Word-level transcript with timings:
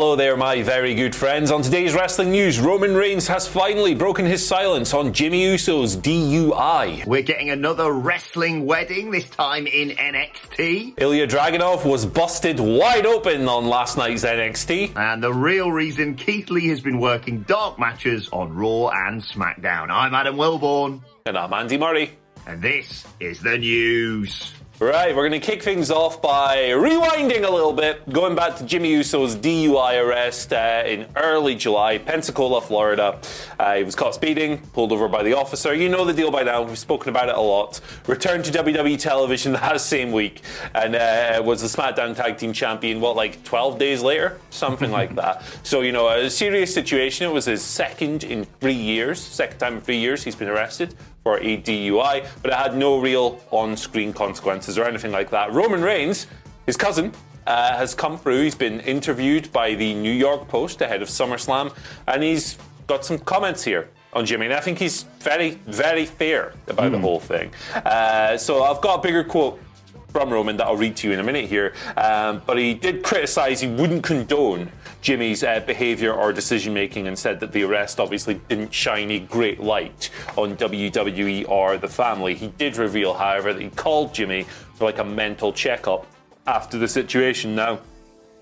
Hello 0.00 0.16
there, 0.16 0.34
my 0.34 0.62
very 0.62 0.94
good 0.94 1.14
friends. 1.14 1.50
On 1.50 1.60
today's 1.60 1.92
wrestling 1.92 2.30
news, 2.30 2.58
Roman 2.58 2.94
Reigns 2.94 3.28
has 3.28 3.46
finally 3.46 3.94
broken 3.94 4.24
his 4.24 4.44
silence 4.44 4.94
on 4.94 5.12
Jimmy 5.12 5.42
Uso's 5.42 5.94
DUI. 5.94 7.04
We're 7.04 7.20
getting 7.20 7.50
another 7.50 7.92
wrestling 7.92 8.64
wedding, 8.64 9.10
this 9.10 9.28
time 9.28 9.66
in 9.66 9.90
NXT. 9.90 10.94
Ilya 10.96 11.26
Dragunov 11.26 11.84
was 11.84 12.06
busted 12.06 12.58
wide 12.58 13.04
open 13.04 13.46
on 13.46 13.66
last 13.66 13.98
night's 13.98 14.24
NXT. 14.24 14.96
And 14.96 15.22
the 15.22 15.34
real 15.34 15.70
reason 15.70 16.14
Keith 16.14 16.48
Lee 16.48 16.68
has 16.68 16.80
been 16.80 16.98
working 16.98 17.42
dark 17.42 17.78
matches 17.78 18.30
on 18.32 18.54
Raw 18.54 18.88
and 18.88 19.20
SmackDown. 19.20 19.90
I'm 19.90 20.14
Adam 20.14 20.36
Wilborn. 20.36 21.02
And 21.26 21.36
I'm 21.36 21.52
Andy 21.52 21.76
Murray. 21.76 22.12
And 22.46 22.62
this 22.62 23.04
is 23.20 23.42
the 23.42 23.58
news. 23.58 24.54
Right, 24.80 25.14
we're 25.14 25.28
going 25.28 25.38
to 25.38 25.46
kick 25.46 25.62
things 25.62 25.90
off 25.90 26.22
by 26.22 26.70
rewinding 26.70 27.46
a 27.46 27.50
little 27.50 27.74
bit, 27.74 28.08
going 28.08 28.34
back 28.34 28.56
to 28.56 28.64
Jimmy 28.64 28.92
Uso's 28.92 29.36
DUI 29.36 30.02
arrest 30.02 30.54
uh, 30.54 30.84
in 30.86 31.06
early 31.16 31.54
July, 31.54 31.98
Pensacola, 31.98 32.62
Florida. 32.62 33.20
Uh, 33.58 33.74
he 33.74 33.84
was 33.84 33.94
caught 33.94 34.14
speeding, 34.14 34.56
pulled 34.72 34.90
over 34.90 35.06
by 35.06 35.22
the 35.22 35.34
officer. 35.34 35.74
You 35.74 35.90
know 35.90 36.06
the 36.06 36.14
deal 36.14 36.30
by 36.30 36.44
now, 36.44 36.62
we've 36.62 36.78
spoken 36.78 37.10
about 37.10 37.28
it 37.28 37.34
a 37.34 37.40
lot. 37.42 37.78
Returned 38.06 38.46
to 38.46 38.52
WWE 38.52 38.98
television 38.98 39.52
that 39.52 39.82
same 39.82 40.12
week 40.12 40.40
and 40.74 40.96
uh, 40.96 41.42
was 41.44 41.60
the 41.60 41.68
SmackDown 41.68 42.16
Tag 42.16 42.38
Team 42.38 42.54
Champion, 42.54 43.02
what, 43.02 43.16
like 43.16 43.44
12 43.44 43.78
days 43.78 44.00
later? 44.00 44.40
Something 44.48 44.90
like 44.90 45.14
that. 45.16 45.42
So, 45.62 45.82
you 45.82 45.92
know, 45.92 46.08
a 46.08 46.30
serious 46.30 46.72
situation. 46.72 47.26
It 47.26 47.34
was 47.34 47.44
his 47.44 47.60
second 47.60 48.24
in 48.24 48.46
three 48.60 48.72
years, 48.72 49.20
second 49.20 49.58
time 49.58 49.74
in 49.74 49.80
three 49.82 49.98
years 49.98 50.24
he's 50.24 50.36
been 50.36 50.48
arrested 50.48 50.94
for 51.22 51.38
a 51.38 51.58
DUI, 51.58 52.26
but 52.42 52.50
it 52.50 52.56
had 52.56 52.76
no 52.76 52.98
real 52.98 53.40
on 53.50 53.76
screen 53.76 54.12
consequences 54.12 54.78
or 54.78 54.84
anything 54.84 55.12
like 55.12 55.30
that. 55.30 55.52
Roman 55.52 55.82
Reigns, 55.82 56.26
his 56.66 56.76
cousin, 56.76 57.12
uh, 57.46 57.76
has 57.76 57.94
come 57.94 58.18
through. 58.18 58.42
He's 58.42 58.54
been 58.54 58.80
interviewed 58.80 59.52
by 59.52 59.74
the 59.74 59.94
New 59.94 60.12
York 60.12 60.48
Post 60.48 60.80
ahead 60.80 61.02
of 61.02 61.08
SummerSlam, 61.08 61.74
and 62.06 62.22
he's 62.22 62.56
got 62.86 63.04
some 63.04 63.18
comments 63.18 63.62
here 63.64 63.90
on 64.12 64.26
Jimmy. 64.26 64.46
And 64.46 64.54
I 64.54 64.60
think 64.60 64.78
he's 64.78 65.04
very, 65.20 65.52
very 65.66 66.06
fair 66.06 66.54
about 66.66 66.88
mm. 66.88 66.92
the 66.92 66.98
whole 66.98 67.20
thing. 67.20 67.50
Uh, 67.74 68.36
so 68.36 68.62
I've 68.64 68.80
got 68.80 68.98
a 68.98 69.02
bigger 69.02 69.24
quote 69.24 69.60
from 70.12 70.30
Roman 70.30 70.56
that 70.58 70.66
I'll 70.66 70.76
read 70.76 70.96
to 70.96 71.08
you 71.08 71.14
in 71.14 71.20
a 71.20 71.22
minute 71.22 71.46
here. 71.46 71.72
Um, 71.96 72.42
but 72.46 72.58
he 72.58 72.74
did 72.74 73.02
criticise, 73.02 73.60
he 73.60 73.68
wouldn't 73.68 74.02
condone 74.02 74.72
Jimmy's 75.00 75.42
uh, 75.42 75.60
behaviour 75.60 76.12
or 76.12 76.32
decision 76.32 76.74
making 76.74 77.06
and 77.08 77.18
said 77.18 77.40
that 77.40 77.52
the 77.52 77.62
arrest 77.62 78.00
obviously 78.00 78.34
didn't 78.48 78.72
shine 78.72 79.10
a 79.10 79.18
great 79.18 79.60
light 79.60 80.10
on 80.36 80.56
WWE 80.56 81.48
or 81.48 81.78
the 81.78 81.88
family. 81.88 82.34
He 82.34 82.48
did 82.48 82.76
reveal, 82.76 83.14
however, 83.14 83.52
that 83.52 83.62
he 83.62 83.70
called 83.70 84.12
Jimmy 84.12 84.44
for 84.74 84.84
like 84.84 84.98
a 84.98 85.04
mental 85.04 85.52
checkup 85.52 86.06
after 86.46 86.78
the 86.78 86.88
situation. 86.88 87.54
Now, 87.54 87.80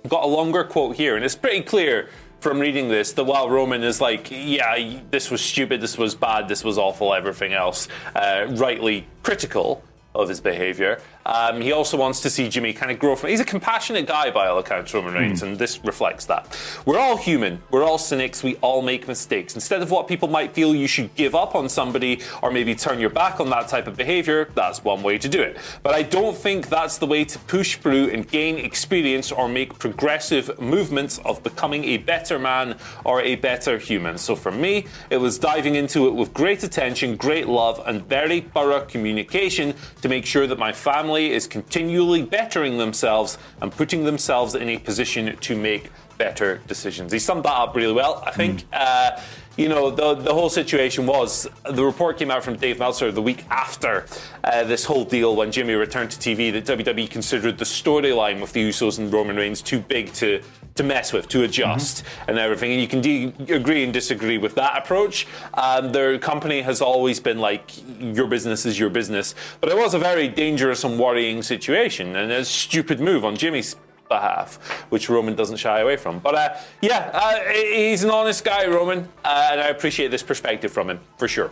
got 0.09 0.25
a 0.25 0.27
longer 0.27 0.65
quote 0.65 0.97
here, 0.97 1.17
and 1.17 1.25
it's 1.25 1.37
pretty 1.37 1.63
clear 1.63 2.09
from 2.41 2.61
reading 2.61 2.89
this 2.89 3.13
that 3.13 3.25
while 3.25 3.51
Roman 3.51 3.83
is 3.83 4.01
like, 4.01 4.29
yeah, 4.31 5.01
this 5.11 5.31
was 5.31 5.41
stupid, 5.41 5.81
this 5.81 5.99
was 5.99 6.15
bad, 6.15 6.49
this 6.49 6.65
was 6.65 6.79
awful, 6.79 7.13
everything 7.13 7.53
else, 7.53 7.89
uh, 8.15 8.47
rightly 8.51 9.07
critical 9.23 9.83
of 10.15 10.29
his 10.29 10.41
behaviour. 10.41 11.01
Um, 11.29 11.61
he 11.61 11.73
also 11.73 11.98
wants 11.98 12.21
to 12.21 12.31
see 12.31 12.48
Jimmy 12.48 12.73
kind 12.73 12.91
of 12.91 12.98
grow 12.98 13.15
from. 13.15 13.29
He's 13.29 13.41
a 13.41 13.45
compassionate 13.45 14.07
guy 14.07 14.31
by 14.31 14.48
all 14.48 14.59
accounts, 14.59 14.95
Roman 14.95 15.12
Reigns, 15.12 15.43
mm. 15.43 15.48
and 15.48 15.59
this 15.59 15.84
reflects 15.84 16.25
that. 16.25 16.59
We're 16.87 16.98
all 16.98 17.19
human. 17.19 17.61
We're 17.71 17.84
all 17.84 17.98
cynics. 17.98 18.43
We 18.43 18.57
all 18.57 18.81
make 18.81 19.07
mistakes. 19.07 19.55
Instead 19.55 19.83
of 19.83 19.91
what 19.91 20.09
people 20.09 20.29
might 20.29 20.55
feel 20.55 20.75
you 20.75 20.87
should 20.87 21.15
give 21.15 21.34
up 21.34 21.55
on 21.55 21.69
somebody 21.69 22.23
or 22.43 22.51
maybe 22.51 22.75
turn 22.75 22.99
your 22.99 23.11
back 23.11 23.41
on 23.41 23.51
that 23.51 23.69
type 23.69 23.87
of 23.87 23.97
behaviour, 23.97 24.49
that's 24.55 24.83
one 24.83 25.03
way 25.03 25.19
to 25.19 25.29
do 25.29 25.43
it. 25.43 25.59
But 25.83 25.95
I 25.95 26.03
don't 26.03 26.37
think 26.37 26.71
that's 26.71 26.97
the 26.97 27.06
way 27.06 27.27
to 27.27 27.39
push 27.41 27.77
through 27.77 28.09
and 28.09 28.27
gain 28.27 28.56
experience 28.56 29.31
or 29.31 29.49
make 29.49 29.79
progressive 29.79 30.59
movements 30.59 31.19
of 31.27 31.43
becoming 31.43 31.84
a 31.84 31.99
better 31.99 32.39
man 32.39 32.78
or 33.05 33.21
a 33.21 33.37
better 33.37 33.77
human. 33.77 34.16
So 34.16 34.34
for 34.34 34.50
me, 34.50 34.87
it 35.10 35.19
was 35.19 35.39
diving 35.39 35.75
into 35.75 36.09
it 36.09 36.15
with 36.15 36.33
great 36.33 36.62
attention, 36.62 37.16
great 37.16 37.49
love, 37.49 37.83
and 37.87 38.06
very 38.06 38.41
thorough 38.41 38.81
communication 38.87 39.75
to 40.00 40.09
make 40.09 40.25
sure 40.25 40.47
that 40.47 40.59
my 40.59 40.72
family 40.72 41.18
is 41.19 41.47
continually 41.47 42.23
bettering 42.23 42.79
themselves 42.79 43.39
and 43.61 43.73
putting 43.73 44.05
themselves 44.05 44.55
in 44.55 44.69
a 44.69 44.79
position 44.79 45.37
to 45.37 45.56
make 45.56 45.91
better 46.19 46.61
decisions. 46.67 47.12
He 47.12 47.19
summed 47.19 47.45
that 47.45 47.53
up 47.53 47.77
really 47.77 47.93
well, 47.93 48.23
I 48.27 48.33
think. 48.33 48.62
Mm. 48.62 48.67
Uh, 48.73 49.21
you 49.57 49.69
know, 49.69 49.91
the, 49.91 50.15
the 50.15 50.33
whole 50.33 50.49
situation 50.49 51.05
was 51.05 51.49
the 51.69 51.84
report 51.84 52.17
came 52.17 52.31
out 52.31 52.45
from 52.45 52.57
Dave 52.57 52.78
Meltzer 52.78 53.11
the 53.11 53.21
week 53.21 53.45
after 53.51 54.07
uh, 54.45 54.62
this 54.62 54.84
whole 54.84 55.05
deal 55.05 55.34
when 55.34 55.51
Jimmy 55.51 55.75
returned 55.75 56.12
to 56.12 56.19
TV 56.19 56.53
that 56.53 56.65
WWE 56.65 57.11
considered 57.11 57.59
the 57.59 57.65
storyline 57.65 58.41
with 58.41 58.53
the 58.53 58.69
Usos 58.69 58.99
and 58.99 59.12
Roman 59.12 59.37
Reigns 59.37 59.61
too 59.61 59.81
big 59.81 60.12
to 60.15 60.41
to 60.78 60.83
mess 60.83 61.12
with, 61.12 61.28
to 61.28 61.44
adjust, 61.44 62.05
mm-hmm. 62.05 62.31
and 62.31 62.39
everything. 62.39 62.72
And 62.72 62.81
you 62.81 62.89
can 62.89 63.00
de- 63.00 63.55
agree 63.55 63.84
and 63.84 63.93
disagree 63.93 64.39
with 64.39 64.55
that 64.56 64.78
approach. 64.78 65.27
Um, 65.55 65.93
their 65.93 66.19
company 66.19 66.62
has 66.62 66.81
always 66.81 67.21
been 67.21 67.39
like, 67.39 67.71
your 68.00 68.27
business 68.27 68.65
is 68.66 68.78
your 68.78 68.91
business. 68.91 69.34
But 69.61 69.71
it 69.71 69.77
was 69.77 69.94
a 69.94 69.99
very 69.99 70.28
dangerous 70.28 70.83
and 70.84 70.99
worrying 70.99 71.43
situation, 71.43 72.16
and 72.16 72.33
a 72.33 72.44
stupid 72.44 72.99
move 73.00 73.25
on 73.25 73.37
Jimmy's 73.37 73.77
behalf, 74.09 74.56
which 74.89 75.11
Roman 75.11 75.34
doesn't 75.34 75.59
shy 75.59 75.81
away 75.81 75.97
from. 75.97 76.19
But 76.19 76.34
uh, 76.34 76.56
yeah, 76.81 77.10
uh, 77.12 77.53
he's 77.53 78.05
an 78.05 78.10
honest 78.10 78.45
guy, 78.45 78.66
Roman, 78.66 79.09
uh, 79.25 79.50
and 79.53 79.60
I 79.60 79.69
appreciate 79.69 80.10
this 80.10 80.22
perspective 80.22 80.72
from 80.72 80.89
him 80.89 81.00
for 81.19 81.28
sure. 81.28 81.50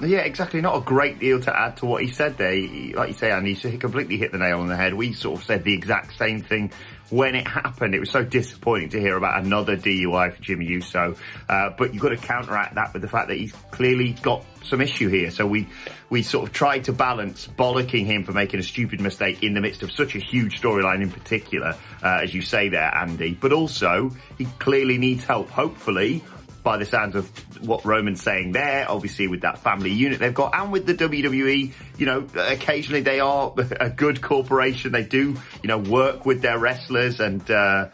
Yeah, 0.00 0.20
exactly. 0.20 0.60
Not 0.60 0.76
a 0.76 0.80
great 0.80 1.18
deal 1.18 1.40
to 1.40 1.54
add 1.54 1.76
to 1.78 1.86
what 1.86 2.02
he 2.02 2.08
said 2.08 2.38
there. 2.38 2.52
He, 2.52 2.94
like 2.94 3.08
you 3.08 3.14
say, 3.14 3.32
Andy, 3.32 3.54
he 3.54 3.76
completely 3.76 4.16
hit 4.16 4.30
the 4.30 4.38
nail 4.38 4.60
on 4.60 4.68
the 4.68 4.76
head. 4.76 4.94
We 4.94 5.12
sort 5.12 5.40
of 5.40 5.44
said 5.44 5.64
the 5.64 5.74
exact 5.74 6.16
same 6.16 6.40
thing 6.40 6.70
when 7.10 7.34
it 7.34 7.46
happened. 7.46 7.94
It 7.94 8.00
was 8.00 8.10
so 8.10 8.24
disappointing 8.24 8.90
to 8.90 9.00
hear 9.00 9.16
about 9.16 9.44
another 9.44 9.76
DUI 9.76 10.34
for 10.34 10.42
Jimmy 10.42 10.66
Uso. 10.66 11.16
Uh, 11.48 11.70
but 11.76 11.94
you've 11.94 12.02
got 12.02 12.10
to 12.10 12.16
counteract 12.16 12.74
that 12.74 12.92
with 12.92 13.02
the 13.02 13.08
fact 13.08 13.28
that 13.28 13.36
he's 13.36 13.52
clearly 13.70 14.12
got 14.22 14.44
some 14.64 14.80
issue 14.80 15.08
here. 15.08 15.30
So 15.30 15.46
we 15.46 15.68
we 16.10 16.22
sort 16.22 16.46
of 16.46 16.52
tried 16.52 16.84
to 16.84 16.92
balance 16.92 17.46
bollocking 17.46 18.04
him 18.04 18.24
for 18.24 18.32
making 18.32 18.60
a 18.60 18.62
stupid 18.62 19.00
mistake 19.00 19.42
in 19.42 19.54
the 19.54 19.60
midst 19.60 19.82
of 19.82 19.90
such 19.90 20.14
a 20.14 20.18
huge 20.18 20.60
storyline 20.60 21.02
in 21.02 21.10
particular, 21.10 21.76
uh, 22.02 22.20
as 22.22 22.34
you 22.34 22.42
say 22.42 22.68
there, 22.68 22.94
Andy. 22.94 23.34
But 23.34 23.52
also, 23.52 24.10
he 24.36 24.46
clearly 24.58 24.98
needs 24.98 25.24
help. 25.24 25.48
Hopefully, 25.50 26.22
by 26.68 26.76
the 26.76 26.84
sounds 26.84 27.14
of 27.14 27.26
what 27.66 27.82
Roman's 27.86 28.22
saying 28.22 28.52
there, 28.52 28.84
obviously 28.90 29.26
with 29.26 29.40
that 29.40 29.56
family 29.56 29.90
unit 29.90 30.18
they've 30.18 30.34
got, 30.34 30.54
and 30.54 30.70
with 30.70 30.84
the 30.84 30.92
WWE, 30.92 31.72
you 31.96 32.04
know, 32.04 32.26
occasionally 32.36 33.00
they 33.00 33.20
are 33.20 33.54
a 33.80 33.88
good 33.88 34.20
corporation. 34.20 34.92
They 34.92 35.04
do, 35.04 35.34
you 35.62 35.68
know, 35.68 35.78
work 35.78 36.26
with 36.26 36.42
their 36.42 36.58
wrestlers 36.58 37.20
and. 37.20 37.50
Uh, 37.50 37.88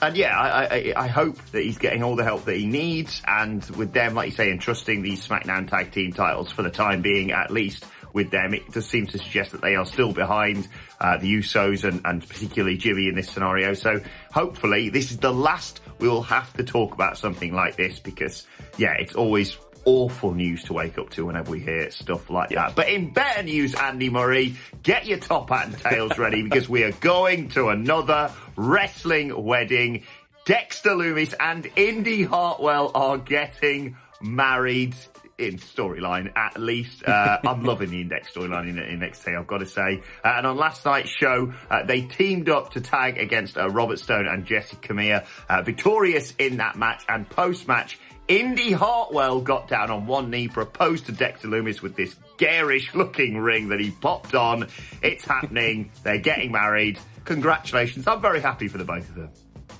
and 0.00 0.16
yeah, 0.16 0.38
I, 0.38 0.64
I, 0.64 0.92
I, 1.04 1.06
hope 1.06 1.36
that 1.52 1.62
he's 1.62 1.78
getting 1.78 2.02
all 2.02 2.16
the 2.16 2.24
help 2.24 2.46
that 2.46 2.56
he 2.56 2.66
needs, 2.66 3.22
and 3.26 3.64
with 3.76 3.92
them, 3.92 4.14
like 4.14 4.26
you 4.30 4.34
say, 4.34 4.50
entrusting 4.50 5.02
these 5.02 5.26
SmackDown 5.26 5.68
Tag 5.68 5.92
Team 5.92 6.12
titles 6.12 6.50
for 6.50 6.62
the 6.62 6.70
time 6.70 7.00
being, 7.00 7.30
at 7.30 7.50
least 7.50 7.86
with 8.14 8.30
them, 8.30 8.54
it 8.54 8.70
does 8.72 8.88
seem 8.88 9.06
to 9.08 9.18
suggest 9.18 9.52
that 9.52 9.60
they 9.60 9.76
are 9.76 9.84
still 9.84 10.12
behind 10.12 10.68
uh, 11.00 11.18
the 11.18 11.34
Usos 11.34 11.86
and, 11.86 12.00
and 12.04 12.26
particularly 12.26 12.78
Jimmy 12.78 13.08
in 13.08 13.14
this 13.14 13.28
scenario. 13.28 13.74
So 13.74 14.00
hopefully, 14.32 14.88
this 14.88 15.10
is 15.10 15.18
the 15.18 15.32
last 15.32 15.80
we 15.98 16.08
will 16.08 16.22
have 16.22 16.52
to 16.54 16.64
talk 16.64 16.94
about 16.94 17.18
something 17.18 17.52
like 17.52 17.76
this 17.76 17.98
because, 17.98 18.46
yeah, 18.78 18.92
it's 18.92 19.14
always 19.14 19.56
awful 19.84 20.32
news 20.32 20.64
to 20.64 20.72
wake 20.72 20.98
up 20.98 21.10
to 21.10 21.26
whenever 21.26 21.50
we 21.50 21.60
hear 21.60 21.90
stuff 21.90 22.30
like 22.30 22.50
that. 22.50 22.74
But 22.74 22.88
in 22.88 23.12
better 23.12 23.42
news, 23.42 23.74
Andy 23.74 24.10
Murray, 24.10 24.56
get 24.82 25.06
your 25.06 25.18
top 25.18 25.50
hat 25.50 25.66
and 25.66 25.78
tails 25.78 26.18
ready 26.18 26.42
because 26.48 26.68
we 26.68 26.84
are 26.84 26.92
going 26.92 27.48
to 27.50 27.68
another 27.68 28.32
wrestling 28.56 29.44
wedding. 29.44 30.04
Dexter 30.46 30.90
Lumis 30.90 31.34
and 31.40 31.68
Indi 31.76 32.22
Hartwell 32.22 32.90
are 32.94 33.18
getting 33.18 33.96
married 34.20 34.94
in 35.38 35.58
storyline 35.58 36.32
at 36.36 36.58
least. 36.58 37.04
Uh, 37.04 37.38
I'm 37.44 37.62
loving 37.64 37.90
the 37.90 38.00
Index 38.00 38.32
storyline 38.32 38.68
in, 38.68 38.78
in 38.78 39.00
NXT, 39.00 39.38
I've 39.38 39.46
got 39.46 39.58
to 39.58 39.66
say. 39.66 40.02
Uh, 40.24 40.34
and 40.36 40.46
on 40.46 40.56
last 40.56 40.84
night's 40.84 41.10
show, 41.10 41.52
uh, 41.70 41.84
they 41.84 42.02
teamed 42.02 42.48
up 42.48 42.72
to 42.72 42.80
tag 42.80 43.18
against 43.18 43.56
uh, 43.56 43.68
Robert 43.68 43.98
Stone 43.98 44.26
and 44.26 44.46
Jessi 44.46 44.80
Kamea, 44.80 45.26
uh, 45.48 45.62
victorious 45.62 46.34
in 46.38 46.58
that 46.58 46.76
match. 46.76 47.04
And 47.08 47.28
post 47.28 47.68
match, 47.68 47.98
Indi 48.28 48.72
Hartwell 48.72 49.40
got 49.40 49.68
down 49.68 49.90
on 49.90 50.06
one 50.06 50.30
knee, 50.30 50.48
proposed 50.48 51.06
to 51.06 51.12
Dexter 51.12 51.48
Lumis 51.48 51.82
with 51.82 51.94
this 51.94 52.16
garish 52.38 52.94
looking 52.94 53.38
ring 53.38 53.68
that 53.68 53.80
he 53.80 53.90
popped 53.90 54.34
on. 54.34 54.68
It's 55.02 55.24
happening. 55.24 55.90
They're 56.02 56.18
getting 56.18 56.52
married. 56.52 56.98
Congratulations. 57.24 58.06
I'm 58.06 58.20
very 58.20 58.40
happy 58.40 58.68
for 58.68 58.78
the 58.78 58.84
both 58.84 59.08
of 59.08 59.14
them. 59.14 59.30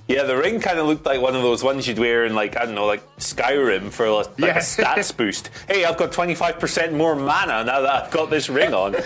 Yeah, 0.07 0.21
the 0.23 0.37
ring 0.37 0.59
kind 0.59 0.77
of 0.77 0.85
looked 0.85 1.03
like 1.03 1.19
one 1.19 1.35
of 1.35 1.41
those 1.41 1.63
ones 1.63 1.87
you'd 1.87 1.97
wear 1.97 2.25
in, 2.25 2.35
like, 2.35 2.55
I 2.55 2.65
don't 2.65 2.75
know, 2.75 2.85
like 2.85 3.01
Skyrim 3.17 3.91
for 3.91 4.07
like, 4.11 4.27
yeah. 4.37 4.57
a 4.57 4.59
stats 4.59 5.15
boost. 5.17 5.49
Hey, 5.67 5.83
I've 5.83 5.97
got 5.97 6.11
25% 6.11 6.93
more 6.93 7.15
mana 7.15 7.63
now 7.63 7.81
that 7.81 8.03
I've 8.03 8.11
got 8.11 8.29
this 8.29 8.47
ring 8.47 8.73
on. 8.73 8.95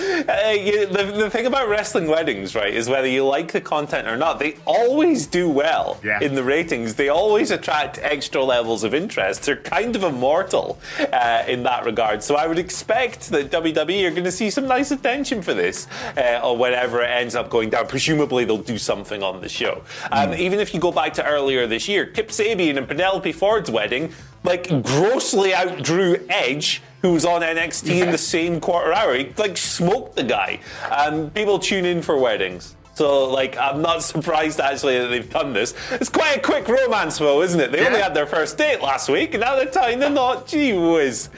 Uh, 0.00 0.50
you, 0.52 0.86
the, 0.86 1.04
the 1.04 1.30
thing 1.30 1.46
about 1.46 1.68
wrestling 1.68 2.06
weddings, 2.06 2.54
right, 2.54 2.72
is 2.72 2.88
whether 2.88 3.06
you 3.06 3.24
like 3.24 3.52
the 3.52 3.60
content 3.60 4.06
or 4.06 4.16
not, 4.16 4.38
they 4.38 4.56
always 4.64 5.26
do 5.26 5.48
well 5.48 5.98
yeah. 6.04 6.20
in 6.20 6.34
the 6.34 6.42
ratings. 6.42 6.94
They 6.94 7.08
always 7.08 7.50
attract 7.50 7.98
extra 8.02 8.42
levels 8.42 8.84
of 8.84 8.94
interest. 8.94 9.44
They're 9.44 9.56
kind 9.56 9.96
of 9.96 10.04
immortal 10.04 10.78
uh, 11.12 11.44
in 11.46 11.62
that 11.64 11.84
regard. 11.84 12.22
So 12.22 12.36
I 12.36 12.46
would 12.46 12.58
expect 12.58 13.30
that 13.30 13.50
WWE 13.50 14.06
are 14.06 14.10
going 14.10 14.24
to 14.24 14.32
see 14.32 14.50
some 14.50 14.66
nice 14.66 14.90
attention 14.90 15.42
for 15.42 15.54
this 15.54 15.86
uh, 16.16 16.40
or 16.42 16.56
whenever 16.56 17.02
it 17.02 17.10
ends 17.10 17.34
up 17.34 17.50
going 17.50 17.70
down. 17.70 17.86
Presumably 17.86 18.44
they'll 18.44 18.58
do 18.58 18.78
something 18.78 19.22
on 19.22 19.40
the 19.40 19.48
show 19.48 19.59
show. 19.60 19.82
Um, 20.10 20.30
mm. 20.30 20.38
Even 20.38 20.58
if 20.58 20.74
you 20.74 20.80
go 20.80 20.92
back 20.92 21.14
to 21.14 21.26
earlier 21.26 21.66
this 21.66 21.88
year, 21.88 22.06
Kip 22.06 22.28
Sabian 22.28 22.76
and 22.76 22.88
Penelope 22.88 23.32
Ford's 23.32 23.70
wedding, 23.70 24.12
like, 24.42 24.68
grossly 24.82 25.50
outdrew 25.52 26.26
Edge 26.28 26.82
who 27.02 27.12
was 27.12 27.24
on 27.24 27.42
NXT 27.42 27.96
yeah. 27.96 28.04
in 28.04 28.12
the 28.12 28.18
same 28.36 28.60
quarter 28.60 28.92
hour. 28.92 29.14
He 29.14 29.32
like 29.36 29.56
smoked 29.56 30.16
the 30.16 30.24
guy. 30.24 30.60
Um, 30.90 31.30
people 31.30 31.58
tune 31.58 31.84
in 31.84 32.02
for 32.02 32.18
weddings. 32.18 32.76
So, 33.00 33.30
like, 33.30 33.56
I'm 33.56 33.80
not 33.80 34.02
surprised 34.02 34.60
actually 34.60 34.98
that 34.98 35.06
they've 35.06 35.30
done 35.30 35.54
this. 35.54 35.74
It's 35.90 36.10
quite 36.10 36.36
a 36.36 36.40
quick 36.40 36.68
romance, 36.68 37.16
though, 37.16 37.40
isn't 37.40 37.58
it? 37.58 37.72
They 37.72 37.80
yeah. 37.80 37.86
only 37.86 38.02
had 38.02 38.12
their 38.12 38.26
first 38.26 38.58
date 38.58 38.82
last 38.82 39.08
week, 39.08 39.32
and 39.32 39.40
now 39.40 39.56
they're 39.56 39.70
tying 39.70 40.00
the 40.00 40.10
knot. 40.10 40.46
Gee 40.46 40.74
whiz. 40.74 41.28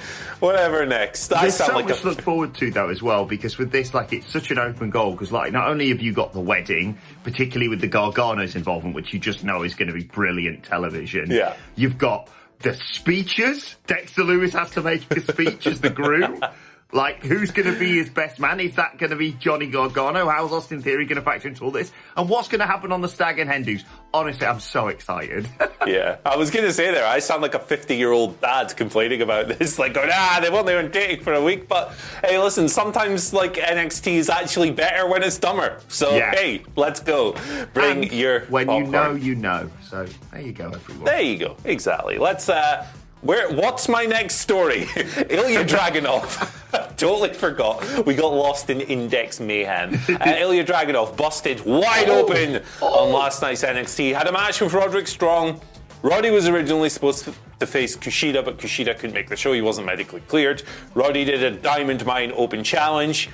Whatever 0.41 0.85
next. 0.87 1.33
I 1.33 1.43
There's 1.43 1.55
so 1.55 1.73
like 1.73 1.87
much 1.87 2.01
to 2.01 2.09
look 2.09 2.21
forward 2.21 2.57
to, 2.57 2.73
though, 2.73 2.89
as 2.89 3.01
well, 3.01 3.27
because 3.27 3.59
with 3.59 3.71
this, 3.71 3.95
like, 3.95 4.13
it's 4.13 4.27
such 4.27 4.51
an 4.51 4.59
open 4.59 4.91
goal. 4.91 5.13
Because, 5.13 5.31
like, 5.31 5.53
not 5.53 5.69
only 5.69 5.91
have 5.91 6.01
you 6.01 6.13
got 6.13 6.33
the 6.33 6.41
wedding, 6.41 6.99
particularly 7.23 7.69
with 7.69 7.81
the 7.81 7.87
Gargano's 7.87 8.57
involvement, 8.57 8.97
which 8.97 9.13
you 9.13 9.21
just 9.21 9.45
know 9.45 9.63
is 9.63 9.77
going 9.77 9.87
to 9.87 9.95
be 9.95 10.03
brilliant 10.03 10.65
television. 10.65 11.31
Yeah. 11.31 11.55
You've 11.77 11.97
got 11.97 12.29
the 12.59 12.75
speeches. 12.75 13.77
Dexter 13.87 14.23
Lumis 14.23 14.53
has 14.55 14.73
to 14.73 14.83
make 14.83 15.09
a 15.13 15.21
speech 15.21 15.69
as 15.69 15.81
the 15.81 15.91
groom. 15.91 16.43
Like, 16.95 17.23
who's 17.23 17.51
going 17.51 17.73
to 17.73 17.79
be 17.79 17.97
his 17.97 18.11
best 18.11 18.39
man? 18.39 18.61
Is 18.61 18.75
that 18.77 18.99
going 18.99 19.09
to 19.11 19.17
be 19.17 19.33
Johnny 19.33 19.67
Gargano? 19.67 20.29
How's 20.29 20.53
Austin 20.53 20.83
Theory 20.83 21.07
going 21.07 21.17
to 21.17 21.23
factor 21.23 21.49
into 21.49 21.65
all 21.65 21.71
this? 21.71 21.91
And 22.19 22.29
what's 22.29 22.49
going 22.49 22.61
to 22.61 22.67
happen 22.67 22.93
on 22.93 23.01
the 23.01 23.09
Stag 23.09 23.39
and 23.39 23.49
Hendus? 23.49 23.83
Honestly, 24.13 24.47
I'm 24.47 24.61
so 24.61 24.89
excited. 24.89 25.49
yeah, 25.87 26.19
I 26.27 26.37
was 26.37 26.51
going 26.51 26.67
to 26.67 26.73
say 26.73 26.93
there, 26.93 27.07
I 27.07 27.21
sound 27.21 27.41
like 27.41 27.55
a 27.55 27.59
50 27.59 27.97
year 27.97 28.13
old 28.13 28.39
dad 28.43 28.77
complaining 28.77 29.23
about 29.23 29.49
this, 29.49 29.79
like 29.79 29.95
going, 29.95 30.11
ah, 30.13 30.39
they've 30.43 30.53
only 30.53 30.75
been 30.75 30.91
dating 30.91 31.25
for 31.25 31.33
a 31.33 31.43
week. 31.43 31.67
But 31.67 31.95
hey, 32.23 32.39
listen, 32.39 32.69
sometimes 32.69 33.33
like 33.33 33.55
NXT 33.55 34.13
is 34.13 34.29
actually 34.29 34.71
better 34.71 35.09
when 35.09 35.23
it's 35.23 35.39
dumber. 35.39 35.81
So 35.89 36.15
yeah. 36.15 36.35
hey, 36.35 36.63
let's 36.77 37.01
go. 37.01 37.35
Bring 37.73 38.03
and 38.03 38.13
your 38.13 38.41
when 38.47 38.67
popcorn. 38.67 38.85
you 38.85 38.93
know, 38.93 39.15
you 39.15 39.35
know. 39.35 39.71
So 39.83 40.07
there 40.31 40.43
you 40.43 40.53
go, 40.53 40.67
everyone. 40.67 41.05
There 41.07 41.23
you 41.23 41.39
go. 41.39 41.57
Exactly. 41.65 42.19
Let's 42.19 42.51
uh, 42.51 42.87
where? 43.23 43.51
What's 43.51 43.89
my 43.89 44.05
next 44.05 44.37
story? 44.37 44.81
Ilya 45.31 45.65
Dragunov. 45.65 46.59
Totally 47.03 47.35
forgot. 47.35 48.07
We 48.07 48.15
got 48.15 48.33
lost 48.33 48.71
in 48.71 48.81
Index 48.81 49.41
mayhem. 49.41 49.99
Uh, 50.13 50.37
Ilya 50.39 50.65
Dragunov 50.65 51.17
busted 51.17 51.65
wide 51.65 52.09
oh. 52.09 52.23
open 52.23 52.63
oh. 52.81 53.07
on 53.07 53.13
last 53.13 53.43
night's 53.43 53.65
NXT. 53.65 54.15
Had 54.15 54.29
a 54.29 54.33
match 54.33 54.61
with 54.61 54.73
Roderick 54.73 55.09
Strong. 55.09 55.61
Roddy 56.03 56.31
was 56.31 56.47
originally 56.47 56.89
supposed 56.89 57.29
to 57.59 57.67
face 57.67 57.97
Kushida, 57.97 58.45
but 58.45 58.57
Kushida 58.59 58.97
couldn't 58.97 59.15
make 59.15 59.29
the 59.29 59.37
show. 59.37 59.53
He 59.53 59.63
wasn't 59.63 59.87
medically 59.87 60.21
cleared. 60.23 60.63
Roddy 60.95 61.25
did 61.25 61.43
a 61.43 61.51
Diamond 61.51 62.07
Mine 62.07 62.33
Open 62.37 62.63
challenge. 62.63 63.31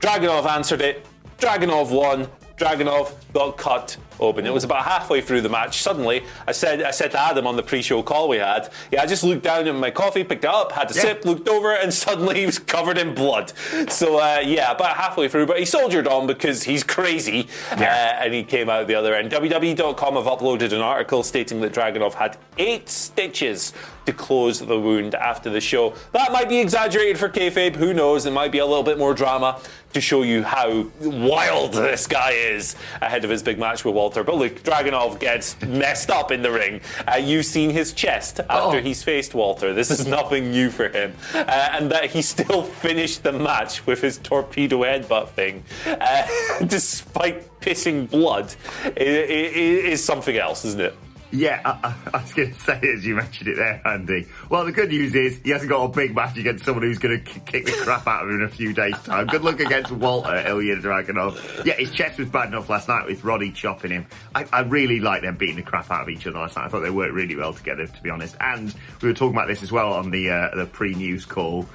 Dragunov 0.00 0.46
answered 0.46 0.80
it. 0.80 1.06
Dragunov 1.38 1.90
won. 1.90 2.28
Dragunov 2.56 3.12
got 3.34 3.58
cut 3.58 3.98
open. 4.20 4.46
It 4.46 4.52
was 4.52 4.64
about 4.64 4.84
halfway 4.84 5.20
through 5.20 5.42
the 5.42 5.48
match. 5.48 5.82
Suddenly, 5.82 6.24
I 6.46 6.52
said, 6.52 6.82
I 6.82 6.90
said 6.90 7.12
to 7.12 7.20
Adam 7.20 7.46
on 7.46 7.56
the 7.56 7.62
pre-show 7.62 8.02
call 8.02 8.28
we 8.28 8.38
had, 8.38 8.70
yeah, 8.90 9.02
I 9.02 9.06
just 9.06 9.24
looked 9.24 9.42
down 9.42 9.66
at 9.66 9.74
my 9.74 9.90
coffee, 9.90 10.24
picked 10.24 10.44
it 10.44 10.50
up, 10.50 10.72
had 10.72 10.90
a 10.90 10.94
yeah. 10.94 11.02
sip, 11.02 11.24
looked 11.24 11.48
over, 11.48 11.74
and 11.74 11.92
suddenly 12.06 12.40
he 12.40 12.46
was 12.46 12.58
covered 12.58 12.98
in 12.98 13.14
blood. 13.14 13.52
So 13.88 14.18
uh, 14.18 14.40
yeah, 14.44 14.72
about 14.72 14.96
halfway 14.96 15.28
through, 15.28 15.46
but 15.46 15.58
he 15.58 15.64
soldiered 15.64 16.06
on 16.06 16.26
because 16.26 16.62
he's 16.62 16.82
crazy, 16.82 17.48
yeah. 17.78 18.16
uh, 18.20 18.24
and 18.24 18.34
he 18.34 18.42
came 18.42 18.68
out 18.68 18.86
the 18.86 18.94
other 18.94 19.14
end. 19.14 19.30
WWE.com 19.30 20.14
have 20.14 20.24
uploaded 20.24 20.72
an 20.72 20.80
article 20.80 21.22
stating 21.22 21.60
that 21.60 21.72
Dragunov 21.72 22.14
had 22.14 22.38
eight 22.58 22.88
stitches 22.88 23.72
to 24.06 24.12
close 24.12 24.60
the 24.60 24.78
wound 24.78 25.14
after 25.14 25.50
the 25.50 25.60
show. 25.60 25.94
That 26.12 26.32
might 26.32 26.48
be 26.48 26.58
exaggerated 26.58 27.18
for 27.18 27.28
kayfabe. 27.28 27.76
Who 27.76 27.92
knows? 27.92 28.24
It 28.24 28.32
might 28.32 28.52
be 28.52 28.58
a 28.58 28.66
little 28.66 28.84
bit 28.84 28.98
more 28.98 29.14
drama 29.14 29.60
to 29.92 30.00
show 30.00 30.22
you 30.22 30.42
how 30.42 30.86
wild 31.00 31.72
this 31.72 32.06
guy 32.06 32.32
is 32.32 32.76
ahead 33.00 33.24
of 33.24 33.30
his 33.30 33.42
big 33.42 33.58
match 33.58 33.84
with 33.84 33.94
Walter. 33.94 34.22
But 34.22 34.36
look, 34.36 34.62
Dragunov 34.62 35.18
gets 35.18 35.60
messed 35.62 36.10
up 36.10 36.30
in 36.30 36.42
the 36.42 36.50
ring. 36.50 36.82
Uh, 37.10 37.16
you've 37.16 37.46
seen 37.46 37.70
his 37.70 37.92
chest 37.92 38.40
after 38.40 38.78
oh. 38.78 38.82
he's 38.82 39.02
faced 39.02 39.34
Walter. 39.34 39.72
This 39.72 39.90
is 39.90 40.06
nothing 40.18 40.50
new 40.50 40.70
for 40.70 40.88
him. 40.88 41.14
Uh, 41.34 41.44
and 41.72 41.90
that 41.90 42.10
he 42.10 42.22
still 42.22 42.62
finished 42.62 43.22
the 43.22 43.32
match 43.32 43.86
with 43.86 44.02
his 44.02 44.18
torpedo 44.18 44.82
headbutt 44.82 45.28
thing, 45.30 45.64
uh, 45.86 46.26
despite 46.66 47.60
pissing 47.60 48.08
blood, 48.08 48.54
is 48.96 50.04
something 50.04 50.36
else, 50.36 50.64
isn't 50.64 50.80
it? 50.80 50.94
Yeah, 51.32 51.60
I, 51.64 51.94
I, 52.14 52.22
was 52.22 52.32
going 52.32 52.52
to 52.54 52.60
say, 52.60 52.80
as 52.94 53.04
you 53.04 53.16
mentioned 53.16 53.48
it 53.48 53.56
there, 53.56 53.80
Andy. 53.84 54.26
Well, 54.48 54.64
the 54.64 54.72
good 54.72 54.90
news 54.90 55.14
is 55.14 55.38
he 55.42 55.50
hasn't 55.50 55.70
got 55.70 55.84
a 55.84 55.88
big 55.88 56.14
match 56.14 56.36
against 56.36 56.64
someone 56.64 56.84
who's 56.84 56.98
going 56.98 57.22
to 57.22 57.40
kick 57.40 57.66
the 57.66 57.72
crap 57.72 58.06
out 58.06 58.24
of 58.24 58.30
him 58.30 58.36
in 58.36 58.42
a 58.42 58.48
few 58.48 58.72
days' 58.72 58.96
time. 59.02 59.26
Good 59.26 59.42
luck 59.42 59.58
against 59.60 59.90
Walter 59.92 60.36
Ilya 60.46 60.76
Dragunov. 60.76 61.64
Yeah, 61.64 61.74
his 61.74 61.90
chest 61.90 62.18
was 62.18 62.28
bad 62.28 62.48
enough 62.48 62.68
last 62.68 62.88
night 62.88 63.06
with 63.06 63.24
Roddy 63.24 63.50
chopping 63.50 63.90
him. 63.90 64.06
I, 64.34 64.46
I 64.52 64.60
really 64.60 65.00
like 65.00 65.22
them 65.22 65.36
beating 65.36 65.56
the 65.56 65.62
crap 65.62 65.90
out 65.90 66.02
of 66.02 66.08
each 66.08 66.26
other 66.26 66.38
last 66.38 66.56
night. 66.56 66.66
I 66.66 66.68
thought 66.68 66.80
they 66.80 66.90
worked 66.90 67.14
really 67.14 67.36
well 67.36 67.52
together, 67.52 67.86
to 67.86 68.02
be 68.02 68.10
honest. 68.10 68.36
And 68.40 68.74
we 69.02 69.08
were 69.08 69.14
talking 69.14 69.34
about 69.34 69.48
this 69.48 69.62
as 69.62 69.72
well 69.72 69.92
on 69.94 70.10
the 70.10 70.30
uh, 70.30 70.54
the 70.54 70.66
pre-news 70.66 71.26
call. 71.26 71.66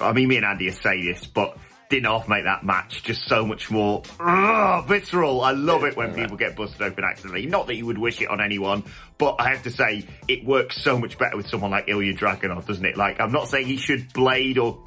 I 0.00 0.12
mean, 0.12 0.28
me 0.28 0.36
and 0.36 0.46
Andy 0.46 0.68
are 0.68 0.72
say 0.72 1.02
this, 1.04 1.26
but 1.26 1.58
Dinov 1.90 2.28
make 2.28 2.44
that 2.44 2.64
match 2.64 3.02
just 3.02 3.26
so 3.26 3.46
much 3.46 3.70
more 3.70 4.02
uh, 4.18 4.82
visceral. 4.82 5.40
I 5.40 5.52
love 5.52 5.84
it 5.84 5.96
when 5.96 6.14
people 6.14 6.36
get 6.36 6.56
busted 6.56 6.82
open 6.82 7.04
accidentally. 7.04 7.46
Not 7.46 7.66
that 7.68 7.76
you 7.76 7.86
would 7.86 7.98
wish 7.98 8.20
it 8.20 8.28
on 8.28 8.40
anyone, 8.40 8.82
but 9.18 9.36
I 9.38 9.50
have 9.50 9.62
to 9.64 9.70
say 9.70 10.06
it 10.26 10.44
works 10.44 10.82
so 10.82 10.98
much 10.98 11.18
better 11.18 11.36
with 11.36 11.48
someone 11.48 11.70
like 11.70 11.88
Ilya 11.88 12.14
Dragunov, 12.14 12.66
doesn't 12.66 12.84
it? 12.84 12.96
Like 12.96 13.20
I'm 13.20 13.32
not 13.32 13.48
saying 13.48 13.66
he 13.66 13.76
should 13.76 14.12
blade 14.12 14.58
or 14.58 14.78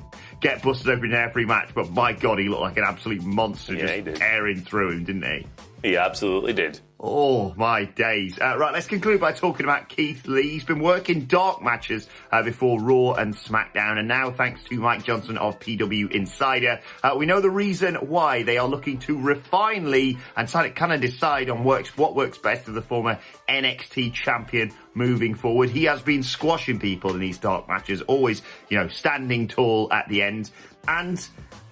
get 0.41 0.61
busted 0.61 0.89
open 0.89 1.11
in 1.11 1.15
every 1.15 1.45
match, 1.45 1.71
but 1.73 1.89
my 1.91 2.13
god, 2.13 2.39
he 2.39 2.49
looked 2.49 2.61
like 2.61 2.77
an 2.77 2.85
absolute 2.85 3.23
monster 3.23 3.73
yeah, 3.73 3.99
just 3.99 4.19
tearing 4.19 4.61
through 4.61 4.91
him, 4.91 5.03
didn't 5.05 5.23
he? 5.23 5.47
He 5.81 5.95
absolutely 5.95 6.53
did. 6.53 6.79
Oh 7.01 7.53
my 7.55 7.85
days! 7.85 8.37
Uh, 8.37 8.57
right, 8.57 8.73
let's 8.73 8.87
conclude 8.87 9.21
by 9.21 9.31
talking 9.31 9.65
about 9.65 9.87
Keith 9.87 10.27
Lee. 10.27 10.49
He's 10.49 10.65
been 10.65 10.81
working 10.81 11.25
dark 11.25 11.63
matches 11.63 12.09
uh, 12.29 12.43
before 12.43 12.81
Raw 12.81 13.13
and 13.13 13.33
SmackDown, 13.33 13.97
and 13.97 14.05
now 14.05 14.31
thanks 14.31 14.61
to 14.65 14.75
Mike 14.75 15.05
Johnson 15.05 15.37
of 15.37 15.57
PW 15.61 16.11
Insider, 16.11 16.81
uh, 17.01 17.15
we 17.17 17.25
know 17.25 17.39
the 17.39 17.49
reason 17.49 17.95
why 17.95 18.43
they 18.43 18.57
are 18.57 18.67
looking 18.67 18.99
to 18.99 19.17
refine 19.17 19.89
Lee 19.89 20.17
and 20.35 20.49
kind 20.49 20.91
of 20.91 20.99
decide 20.99 21.49
on 21.49 21.63
works 21.63 21.95
what 21.95 22.15
works 22.15 22.37
best 22.37 22.65
for 22.65 22.71
the 22.71 22.81
former 22.81 23.17
NXT 23.47 24.11
champion 24.11 24.73
moving 24.93 25.35
forward. 25.35 25.69
He 25.69 25.85
has 25.85 26.01
been 26.01 26.23
squashing 26.23 26.79
people 26.79 27.13
in 27.13 27.21
these 27.21 27.37
dark 27.37 27.69
matches, 27.69 28.01
always 28.01 28.41
you 28.67 28.77
know 28.77 28.89
standing 28.89 29.47
tall 29.47 29.93
at 29.93 30.09
the 30.09 30.21
end, 30.21 30.51
and 30.85 31.25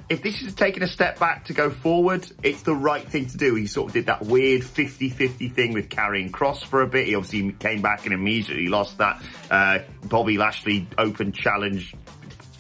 if 0.10 0.24
this 0.24 0.42
is 0.42 0.54
taking 0.54 0.84
a 0.84 0.88
step 0.88 1.20
back 1.20 1.46
to 1.46 1.54
go 1.54 1.70
forward, 1.70 2.30
it's 2.42 2.62
the 2.62 2.74
right 2.74 3.06
thing 3.08 3.28
to 3.28 3.38
do. 3.38 3.56
He 3.56 3.68
sort 3.68 3.90
of 3.90 3.94
did 3.94 4.06
that 4.06 4.24
weird 4.24 4.62
50-50 4.62 5.54
thing 5.54 5.74
with 5.74 5.90
Karrion 5.90 6.32
Kross 6.32 6.64
for 6.64 6.82
a 6.82 6.88
bit. 6.88 7.08
He 7.08 7.16
obviously 7.16 7.52
came 7.54 7.82
back 7.82 8.06
and 8.06 8.14
immediately 8.14 8.70
lost 8.70 8.98
that 9.00 9.22
uh, 9.52 9.80
Bobby 10.06 10.38
Lashley 10.38 10.88
Open 10.98 11.34
Challenge. 11.34 11.94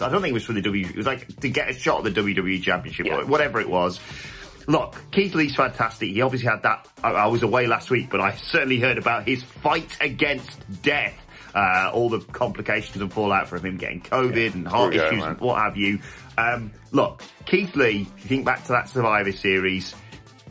I 0.01 0.09
don't 0.09 0.21
think 0.21 0.31
it 0.31 0.33
was 0.33 0.43
for 0.43 0.53
the 0.53 0.61
WWE. 0.61 0.89
It 0.89 0.95
was 0.95 1.05
like 1.05 1.39
to 1.39 1.49
get 1.49 1.69
a 1.69 1.73
shot 1.73 2.05
at 2.05 2.13
the 2.13 2.21
WWE 2.21 2.61
Championship, 2.61 3.05
yeah. 3.05 3.23
whatever 3.23 3.59
it 3.59 3.69
was. 3.69 3.99
Look, 4.67 5.01
Keith 5.11 5.33
Lee's 5.33 5.55
fantastic. 5.55 6.09
He 6.09 6.21
obviously 6.21 6.49
had 6.49 6.63
that. 6.63 6.87
I, 7.01 7.11
I 7.11 7.25
was 7.27 7.41
away 7.41 7.67
last 7.67 7.89
week, 7.89 8.09
but 8.09 8.19
I 8.19 8.35
certainly 8.35 8.79
heard 8.79 8.97
about 8.97 9.25
his 9.25 9.41
fight 9.41 9.97
against 10.01 10.59
death. 10.81 11.15
Uh, 11.57 11.89
all 11.91 12.07
the 12.07 12.19
complications 12.19 13.01
and 13.01 13.11
fallout 13.11 13.47
from 13.47 13.65
him 13.65 13.77
getting 13.77 13.99
COVID 13.99 14.35
yeah. 14.35 14.51
and 14.51 14.67
heart 14.67 14.93
issues 14.93 15.23
and 15.23 15.39
what 15.39 15.57
have 15.57 15.75
you. 15.75 15.97
Um, 16.37 16.71
look, 16.91 17.23
Keith 17.47 17.75
Lee, 17.75 18.07
if 18.15 18.23
you 18.23 18.29
think 18.29 18.45
back 18.45 18.61
to 18.65 18.73
that 18.73 18.89
Survivor 18.89 19.31
Series, 19.31 19.95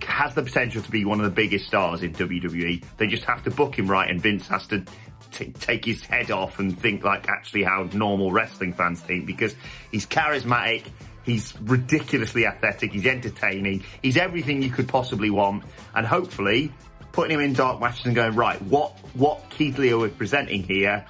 has 0.02 0.34
the 0.34 0.42
potential 0.42 0.82
to 0.82 0.90
be 0.90 1.04
one 1.04 1.20
of 1.20 1.24
the 1.24 1.30
biggest 1.30 1.66
stars 1.66 2.02
in 2.02 2.12
WWE. 2.12 2.82
They 2.96 3.06
just 3.06 3.22
have 3.22 3.44
to 3.44 3.52
book 3.52 3.78
him 3.78 3.86
right, 3.86 4.10
and 4.10 4.20
Vince 4.20 4.48
has 4.48 4.66
to 4.66 4.84
t- 5.30 5.52
take 5.52 5.84
his 5.84 6.04
head 6.04 6.32
off 6.32 6.58
and 6.58 6.76
think 6.76 7.04
like 7.04 7.28
actually 7.28 7.62
how 7.62 7.88
normal 7.92 8.32
wrestling 8.32 8.72
fans 8.72 9.00
think 9.00 9.26
because 9.26 9.54
he's 9.92 10.06
charismatic. 10.06 10.86
He's 11.22 11.54
ridiculously 11.60 12.46
athletic. 12.46 12.92
He's 12.92 13.06
entertaining. 13.06 13.84
He's 14.02 14.16
everything 14.16 14.60
you 14.60 14.70
could 14.70 14.88
possibly 14.88 15.30
want. 15.30 15.62
And 15.94 16.04
hopefully, 16.04 16.72
putting 17.16 17.34
him 17.34 17.40
in 17.40 17.54
dark 17.54 17.80
matches 17.80 18.04
and 18.04 18.14
going 18.14 18.34
right, 18.34 18.60
what 18.64 18.92
what 19.14 19.48
Keith 19.48 19.78
Lee 19.78 19.90
are 19.90 20.08
presenting 20.10 20.62
here 20.62 21.04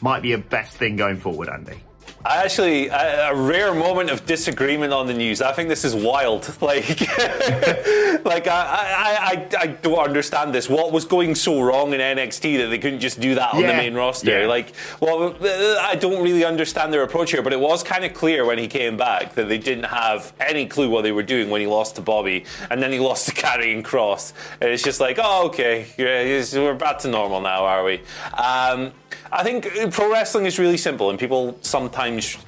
might 0.00 0.20
be 0.20 0.32
a 0.32 0.38
best 0.38 0.76
thing 0.76 0.96
going 0.96 1.16
forward, 1.16 1.48
Andy. 1.48 1.80
I 2.26 2.42
actually, 2.42 2.88
a, 2.88 3.32
a, 3.32 3.34
rare 3.34 3.74
moment 3.74 4.08
of 4.08 4.24
disagreement 4.24 4.94
on 4.94 5.06
the 5.06 5.12
news. 5.12 5.42
I 5.42 5.52
think 5.52 5.68
this 5.68 5.84
is 5.84 5.94
wild. 5.94 6.50
Like, 6.64 6.88
like 8.24 8.46
I, 8.46 8.48
I, 8.48 9.18
I, 9.20 9.48
I, 9.60 9.66
don't 9.66 9.98
understand 9.98 10.54
this. 10.54 10.66
What 10.66 10.92
was 10.92 11.04
going 11.04 11.34
so 11.34 11.60
wrong 11.60 11.92
in 11.92 12.00
NXT 12.00 12.56
that 12.58 12.68
they 12.68 12.78
couldn't 12.78 13.00
just 13.00 13.20
do 13.20 13.34
that 13.34 13.52
on 13.52 13.60
yeah. 13.60 13.72
the 13.72 13.76
main 13.76 13.92
roster? 13.92 14.40
Yeah. 14.40 14.46
Like, 14.46 14.72
well, 15.00 15.36
I 15.80 15.94
don't 15.96 16.22
really 16.22 16.44
understand 16.44 16.90
their 16.90 17.02
approach 17.02 17.32
here, 17.32 17.42
but 17.42 17.52
it 17.52 17.60
was 17.60 17.82
kind 17.82 18.02
of 18.04 18.14
clear 18.14 18.46
when 18.46 18.56
he 18.56 18.66
came 18.66 18.96
back 18.96 19.34
that 19.34 19.48
they 19.48 19.58
didn't 19.58 19.84
have 19.84 20.32
any 20.40 20.66
clue 20.66 20.88
what 20.88 21.02
they 21.02 21.12
were 21.12 21.22
doing 21.22 21.50
when 21.50 21.60
he 21.60 21.66
lost 21.66 21.96
to 21.96 22.00
Bobby, 22.00 22.46
and 22.70 22.80
then 22.82 22.92
he 22.92 22.98
lost 22.98 23.28
to 23.28 23.34
Karrion 23.34 23.82
Kross. 23.82 24.32
And 24.62 24.70
it's 24.70 24.82
just 24.82 25.00
like, 25.00 25.18
oh, 25.20 25.48
okay, 25.48 25.86
yeah, 25.98 26.42
we're 26.54 26.74
back 26.74 27.00
to 27.00 27.08
normal 27.08 27.42
now, 27.42 27.66
are 27.66 27.84
we? 27.84 28.00
Um, 28.38 28.92
I 29.34 29.42
think 29.42 29.92
pro 29.92 30.10
wrestling 30.12 30.46
is 30.46 30.58
really 30.58 30.76
simple, 30.76 31.10
and 31.10 31.18
people 31.18 31.58
sometimes 31.62 32.38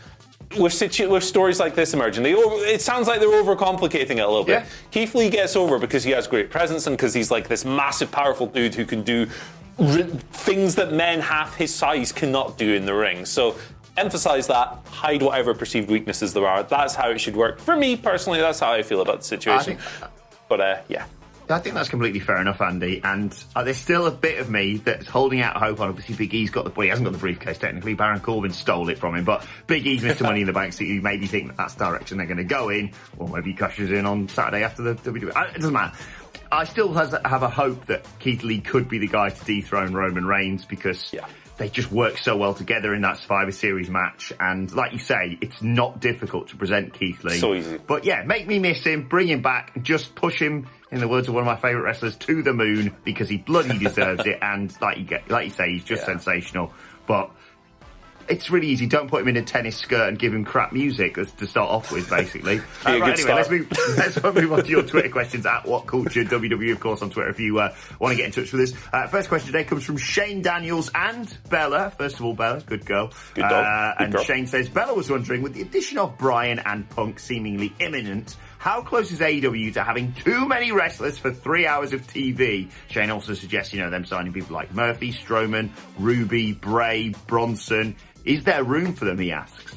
with, 0.57 0.73
situ- 0.73 1.11
with 1.11 1.25
stories 1.25 1.59
like 1.59 1.75
this 1.75 1.93
emerging, 1.95 2.23
they 2.23 2.35
over- 2.35 2.65
it 2.65 2.81
sounds 2.81 3.09
like 3.09 3.19
they're 3.21 3.29
overcomplicating 3.43 4.13
it 4.13 4.19
a 4.21 4.29
little 4.29 4.45
bit. 4.45 4.61
Yeah. 4.63 4.67
Keith 4.93 5.15
Lee 5.15 5.29
gets 5.29 5.57
over 5.57 5.79
because 5.79 6.05
he 6.05 6.13
has 6.13 6.27
great 6.29 6.51
presence 6.51 6.87
and 6.87 6.97
because 6.97 7.13
he's 7.13 7.31
like 7.31 7.49
this 7.49 7.65
massive, 7.65 8.11
powerful 8.13 8.47
dude 8.47 8.75
who 8.75 8.85
can 8.85 9.03
do 9.03 9.27
r- 9.81 9.87
things 10.33 10.77
that 10.77 10.93
men 10.93 11.21
half 11.21 11.57
his 11.57 11.75
size 11.75 12.13
cannot 12.13 12.57
do 12.57 12.75
in 12.75 12.87
the 12.87 12.95
ring. 12.95 13.27
So 13.27 13.57
emphasize 13.97 14.47
that, 14.47 14.79
hide 14.91 15.23
whatever 15.23 15.55
perceived 15.55 15.91
weaknesses 15.91 16.33
there 16.33 16.47
are. 16.47 16.63
That's 16.63 16.95
how 16.95 17.11
it 17.11 17.19
should 17.21 17.35
work. 17.35 17.59
For 17.59 17.75
me 17.77 17.97
personally, 17.97 18.39
that's 18.41 18.61
how 18.61 18.71
I 18.73 18.83
feel 18.83 19.01
about 19.01 19.19
the 19.19 19.25
situation. 19.27 19.79
think- 19.79 20.11
but 20.49 20.61
uh, 20.61 20.77
yeah. 20.89 21.07
I 21.49 21.59
think 21.61 21.75
that's 21.77 21.89
completely 21.89 22.21
fair 22.21 22.41
enough, 22.41 22.61
Andy. 22.61 23.01
And 23.05 23.33
uh, 23.55 23.63
there's 23.63 23.77
still 23.77 24.07
a 24.07 24.11
bit 24.11 24.41
of 24.41 24.51
me 24.51 24.79
that's 24.79 25.07
holding 25.07 25.41
out 25.41 25.57
hope 25.57 25.81
on. 25.81 25.89
Obviously, 25.89 26.17
Big 26.17 26.35
E's 26.35 26.51
got 26.51 26.65
the. 26.65 26.71
Well, 26.71 26.85
he 26.85 26.89
hasn't 26.89 27.05
got 27.05 27.13
the 27.13 27.19
briefcase 27.19 27.59
technically. 27.59 27.95
Baron 27.95 28.21
Corbin 28.21 28.53
stole 28.53 28.89
it 28.89 28.99
from 28.99 29.15
him, 29.15 29.25
but 29.25 29.47
Big 29.67 29.87
E's 29.87 30.03
Mr. 30.03 30.23
Money 30.23 30.41
in 30.41 30.47
the 30.47 30.53
Bank, 30.53 30.73
so 30.73 30.85
you 30.85 31.01
maybe 31.01 31.27
think 31.27 31.49
that 31.49 31.57
that's 31.57 31.75
direction 31.75 32.19
they're 32.19 32.27
going 32.27 32.39
to 32.39 32.45
go 32.45 32.69
in, 32.69 32.91
or 33.17 33.29
maybe 33.29 33.51
he 33.53 33.57
cashes 33.57 33.91
in 33.91 34.07
on 34.07 34.29
Saturday 34.29 34.65
after 34.65 34.83
the 34.83 34.95
WWE. 34.95 35.55
It 35.55 35.61
doesn't 35.61 35.73
matter. 35.73 35.97
I 36.51 36.65
still 36.65 36.93
has, 36.95 37.15
have 37.25 37.43
a 37.43 37.49
hope 37.49 37.87
that 37.87 38.07
Keith 38.19 38.43
Lee 38.43 38.61
could 38.61 38.89
be 38.89 38.99
the 38.99 39.09
guy 39.09 39.31
to 39.31 39.45
dethrone 39.45 39.93
Roman 39.95 40.27
Reigns 40.27 40.65
because 40.65 41.13
Yeah. 41.13 41.27
They 41.59 41.69
just 41.69 41.91
work 41.91 42.19
so 42.19 42.37
well 42.37 42.55
together 42.55 42.95
in 42.95 43.01
that 43.03 43.19
Survivor 43.19 43.53
Series 43.53 43.89
match. 43.89 44.33
And 44.39 44.71
like 44.73 44.93
you 44.93 44.99
say, 44.99 45.39
it's 45.41 45.63
not 45.63 46.01
difficult 46.01 46.49
to 46.49 46.57
present 46.57 46.93
Keith 46.93 47.25
Lee. 47.25 47.39
So 47.39 47.55
easy. 47.55 47.79
But 47.79 48.05
yeah, 48.05 48.23
make 48.25 48.47
me 48.47 48.59
miss 48.59 48.85
him, 48.85 49.09
bring 49.09 49.29
him 49.29 49.41
back, 49.43 49.83
just 49.83 50.15
push 50.15 50.39
him, 50.41 50.69
in 50.91 51.01
the 51.01 51.09
words 51.09 51.29
of 51.29 51.35
one 51.35 51.43
of 51.43 51.47
my 51.47 51.57
favourite 51.57 51.85
wrestlers, 51.85 52.15
to 52.17 52.43
the 52.43 52.53
moon 52.53 52.95
because 53.05 53.29
he 53.29 53.39
bloody 53.39 53.79
deserves 53.79 54.25
it. 54.27 54.39
And 54.43 54.73
like 54.81 54.99
you 54.99 55.05
get, 55.05 55.31
like 55.31 55.47
you 55.47 55.51
say, 55.51 55.73
he's 55.73 55.85
just 55.85 56.03
Yeah. 56.03 56.07
sensational. 56.19 56.73
But 57.07 57.31
it's 58.29 58.51
really 58.51 58.69
easy. 58.69 58.87
Don't 58.87 59.09
put 59.09 59.23
him 59.23 59.29
in 59.29 59.37
a 59.37 59.43
tennis 59.43 59.77
skirt 59.77 60.09
and 60.09 60.19
give 60.19 60.35
him 60.35 60.45
crap 60.45 60.73
music 60.73 61.15
to 61.15 61.47
start 61.47 61.71
off 61.71 61.93
with, 61.93 62.09
basically. 62.09 62.61
Uh, 62.87 63.01
right, 63.01 63.19
anyway, 63.19 63.35
let's 63.35 63.51
move, 63.51 63.69
let's 63.97 64.23
move 64.23 64.53
on 64.53 64.63
to 64.63 64.71
your 64.71 64.83
Twitter 64.83 65.09
questions 65.09 65.45
at 65.45 65.67
What 65.67 65.87
Culture 65.87 66.23
WWE, 66.23 66.71
of 66.71 66.79
course, 66.79 67.03
on 67.03 67.11
Twitter 67.11 67.31
if 67.31 67.41
you 67.41 67.59
uh, 67.59 67.75
want 67.99 68.13
to 68.13 68.17
get 68.17 68.27
in 68.27 68.33
touch 68.33 68.53
with 68.53 68.63
us. 68.73 68.85
Uh, 68.93 69.09
first 69.09 69.29
question 69.29 69.51
today 69.51 69.65
comes 69.65 69.85
from 69.85 69.97
Shane 69.97 70.41
Daniels 70.41 70.91
and 70.95 71.37
Bella. 71.49 71.91
First 71.91 72.21
of 72.21 72.25
all, 72.25 72.35
Bella, 72.35 72.61
good 72.61 72.87
girl. 72.87 73.13
Good 73.35 73.43
dog. 73.43 73.53
Uh, 73.53 73.95
Good 73.95 74.05
and 74.05 74.15
girl. 74.15 74.23
Shane 74.23 74.47
says 74.47 74.69
Bella 74.69 74.95
was 74.95 75.11
wondering, 75.11 75.43
with 75.43 75.55
the 75.55 75.63
addition 75.63 75.99
of 75.99 76.17
Bryan 76.17 76.61
and 76.61 76.89
Punk 76.89 77.19
seemingly 77.19 77.73
imminent, 77.81 78.37
how 78.59 78.83
close 78.83 79.13
is 79.13 79.21
AEW 79.21 79.75
to 79.75 79.83
having 79.83 80.13
too 80.13 80.49
many 80.49 80.73
wrestlers 80.73 81.19
for 81.19 81.33
three 81.33 81.67
hours 81.67 81.93
of 81.93 82.07
TV? 82.07 82.69
Shane 82.89 83.11
also 83.11 83.35
suggests, 83.35 83.73
you 83.73 83.81
know, 83.81 83.91
them 83.91 84.05
signing 84.05 84.33
people 84.33 84.55
like 84.55 84.75
Murphy, 84.75 85.13
Strowman, 85.13 85.71
Ruby, 85.99 86.53
Bray, 86.53 87.15
Bronson. 87.27 87.97
Is 88.27 88.43
there 88.43 88.65
room 88.65 88.93
for 88.93 89.05
them? 89.05 89.19
He 89.19 89.31
asks. 89.31 89.77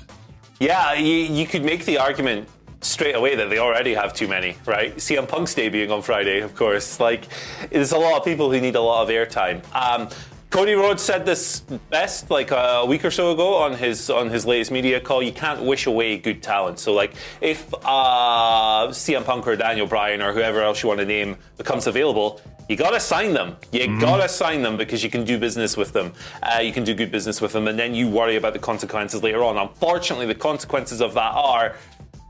Yeah, 0.60 0.94
you, 0.94 1.14
you 1.14 1.46
could 1.46 1.64
make 1.64 1.86
the 1.86 2.00
argument 2.00 2.50
straight 2.82 3.16
away 3.16 3.36
that 3.36 3.50
they 3.50 3.60
already 3.60 3.94
have 3.94 4.14
too 4.14 4.28
many, 4.28 4.58
right? 4.66 4.96
CM 4.98 5.28
Punk's 5.28 5.54
debuting 5.54 5.92
on 5.92 6.02
Friday, 6.02 6.42
of 6.42 6.56
course. 6.56 7.00
Like, 7.00 7.26
there's 7.70 7.92
a 7.92 7.98
lot 7.98 8.18
of 8.18 8.26
people 8.26 8.52
who 8.52 8.60
need 8.60 8.76
a 8.76 8.82
lot 8.82 9.04
of 9.04 9.10
airtime. 9.10 9.64
Um, 9.74 10.10
Cody 10.50 10.74
Rhodes 10.74 11.04
said 11.04 11.28
this 11.28 11.60
best 11.92 12.32
like 12.32 12.50
a 12.50 12.84
week 12.88 13.06
or 13.06 13.12
so 13.12 13.34
ago 13.34 13.54
on 13.58 13.76
his 13.76 14.10
on 14.10 14.32
his 14.32 14.48
latest 14.48 14.72
media 14.72 15.00
call. 15.00 15.22
You 15.22 15.32
can't 15.32 15.62
wish 15.62 15.86
away 15.86 16.18
good 16.18 16.42
talent. 16.42 16.80
So 16.80 16.92
like 16.92 17.14
if 17.40 17.72
uh, 17.86 18.88
CM 18.88 19.24
Punk 19.24 19.46
or 19.46 19.56
Daniel 19.56 19.86
Bryan 19.86 20.24
or 20.24 20.34
whoever 20.34 20.64
else 20.64 20.82
you 20.82 20.90
want 20.90 21.02
to 21.02 21.06
name 21.06 21.38
becomes 21.58 21.86
available, 21.86 22.42
you 22.70 22.78
gotta 22.78 23.00
sign 23.00 23.34
them. 23.34 23.58
You 23.72 24.00
gotta 24.00 24.30
sign 24.30 24.62
them 24.62 24.78
because 24.78 25.04
you 25.04 25.10
can 25.10 25.26
do 25.26 25.38
business 25.38 25.76
with 25.76 25.92
them. 25.92 26.14
Uh, 26.42 26.60
you 26.60 26.72
can 26.72 26.84
do 26.86 26.94
good 26.94 27.12
business 27.12 27.42
with 27.42 27.52
them, 27.52 27.68
and 27.68 27.78
then 27.78 27.94
you 27.94 28.08
worry 28.08 28.38
about 28.38 28.54
the 28.54 28.60
consequences 28.60 29.22
later 29.24 29.44
on. 29.44 29.58
Unfortunately, 29.58 30.28
the 30.28 30.36
consequences 30.36 31.02
of 31.02 31.16
that 31.16 31.34
are 31.34 31.76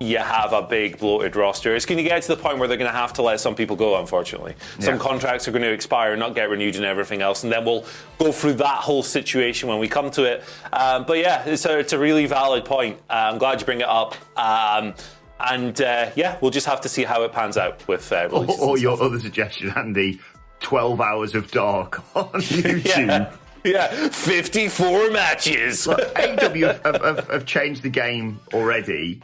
you 0.02 0.18
have 0.18 0.54
a 0.54 0.62
big 0.62 0.98
bloated 0.98 1.36
roster. 1.36 1.76
It's 1.76 1.86
going 1.86 1.98
to 1.98 2.04
get 2.04 2.22
to 2.22 2.30
the 2.30 2.42
point 2.42 2.58
where 2.58 2.70
they're 2.70 2.78
going 2.78 2.90
to 2.90 2.98
have 2.98 3.12
to 3.14 3.22
let 3.22 3.42
some 3.42 3.54
people 3.54 3.76
go, 3.76 4.00
unfortunately. 4.00 4.56
Some 4.80 4.98
contracts 4.98 5.46
are 5.50 5.52
going 5.52 5.64
to 5.64 5.74
expire, 5.74 6.12
and 6.14 6.20
not 6.22 6.36
get 6.36 6.50
renewed, 6.50 6.78
and 6.78 6.86
everything 6.86 7.22
else. 7.22 7.44
And 7.44 7.52
then 7.52 7.66
we'll 7.66 7.86
go 8.18 8.32
through 8.32 8.54
that 8.54 8.78
whole 8.78 9.04
situation 9.04 9.68
when 9.68 9.78
we 9.78 9.90
come 9.90 10.10
to 10.12 10.24
it. 10.24 10.44
Um, 10.72 11.04
but 11.06 11.18
yeah, 11.18 11.44
it's 11.44 11.66
a, 11.66 11.78
it's 11.78 11.92
a 11.92 12.00
really 12.00 12.28
valid 12.28 12.64
point. 12.64 12.98
Uh, 13.10 13.30
I'm 13.32 13.38
glad 13.40 13.60
you 13.60 13.66
bring 13.66 13.82
it 13.82 13.90
up. 13.90 14.16
Um, 14.38 14.94
and 15.40 15.80
uh, 15.82 16.12
yeah, 16.16 16.38
we'll 16.42 16.52
just 16.52 16.68
have 16.68 16.82
to 16.82 16.90
see 16.90 17.04
how 17.04 17.24
it 17.24 17.32
pans 17.32 17.58
out 17.58 17.88
with 17.88 18.12
uh, 18.12 18.28
Or, 18.32 18.46
or 18.60 18.78
your 18.78 18.96
stuff. 18.98 19.06
other 19.08 19.20
suggestion, 19.20 19.72
Andy, 19.76 20.20
12 20.62 21.00
hours 21.02 21.36
of 21.36 21.50
dark 21.52 22.00
on 22.16 22.26
YouTube. 22.34 22.86
Yeah. 22.86 23.32
Yeah, 23.62 24.08
54 24.08 25.12
matches. 25.12 25.86
Look, 25.86 26.00
AEW 26.16 26.82
have, 26.82 27.02
have, 27.04 27.28
have 27.30 27.46
changed 27.46 27.84
the 27.84 27.90
game 27.90 28.40
already. 28.54 29.22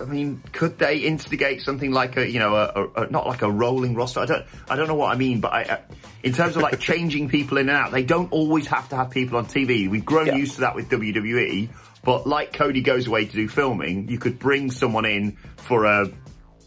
I 0.00 0.04
mean, 0.04 0.42
could 0.52 0.78
they 0.78 0.96
instigate 0.96 1.60
something 1.60 1.92
like 1.92 2.16
a, 2.16 2.26
you 2.26 2.38
know, 2.38 2.54
a, 2.56 2.64
a, 2.74 3.02
a- 3.02 3.10
not 3.10 3.26
like 3.26 3.42
a 3.42 3.50
rolling 3.50 3.94
roster? 3.94 4.20
I 4.20 4.24
don't, 4.24 4.46
I 4.70 4.76
don't 4.76 4.88
know 4.88 4.94
what 4.94 5.12
I 5.14 5.18
mean, 5.18 5.40
but 5.42 5.52
I, 5.52 5.64
uh, 5.64 5.76
in 6.22 6.32
terms 6.32 6.56
of 6.56 6.62
like 6.62 6.80
changing 6.80 7.28
people 7.28 7.58
in 7.58 7.68
and 7.68 7.76
out, 7.76 7.92
they 7.92 8.02
don't 8.02 8.32
always 8.32 8.66
have 8.68 8.88
to 8.88 8.96
have 8.96 9.10
people 9.10 9.36
on 9.36 9.44
TV. 9.44 9.90
We've 9.90 10.06
grown 10.06 10.28
Yeah. 10.28 10.36
used 10.36 10.54
to 10.54 10.60
that 10.62 10.74
with 10.74 10.88
WWE, 10.88 11.68
but 12.02 12.26
like 12.26 12.52
Cody 12.52 12.80
goes 12.80 13.06
away 13.06 13.26
to 13.26 13.32
do 13.32 13.48
filming, 13.48 14.08
you 14.08 14.18
could 14.18 14.38
bring 14.38 14.70
someone 14.70 15.04
in 15.04 15.32
for 15.56 15.84
a 15.84 16.08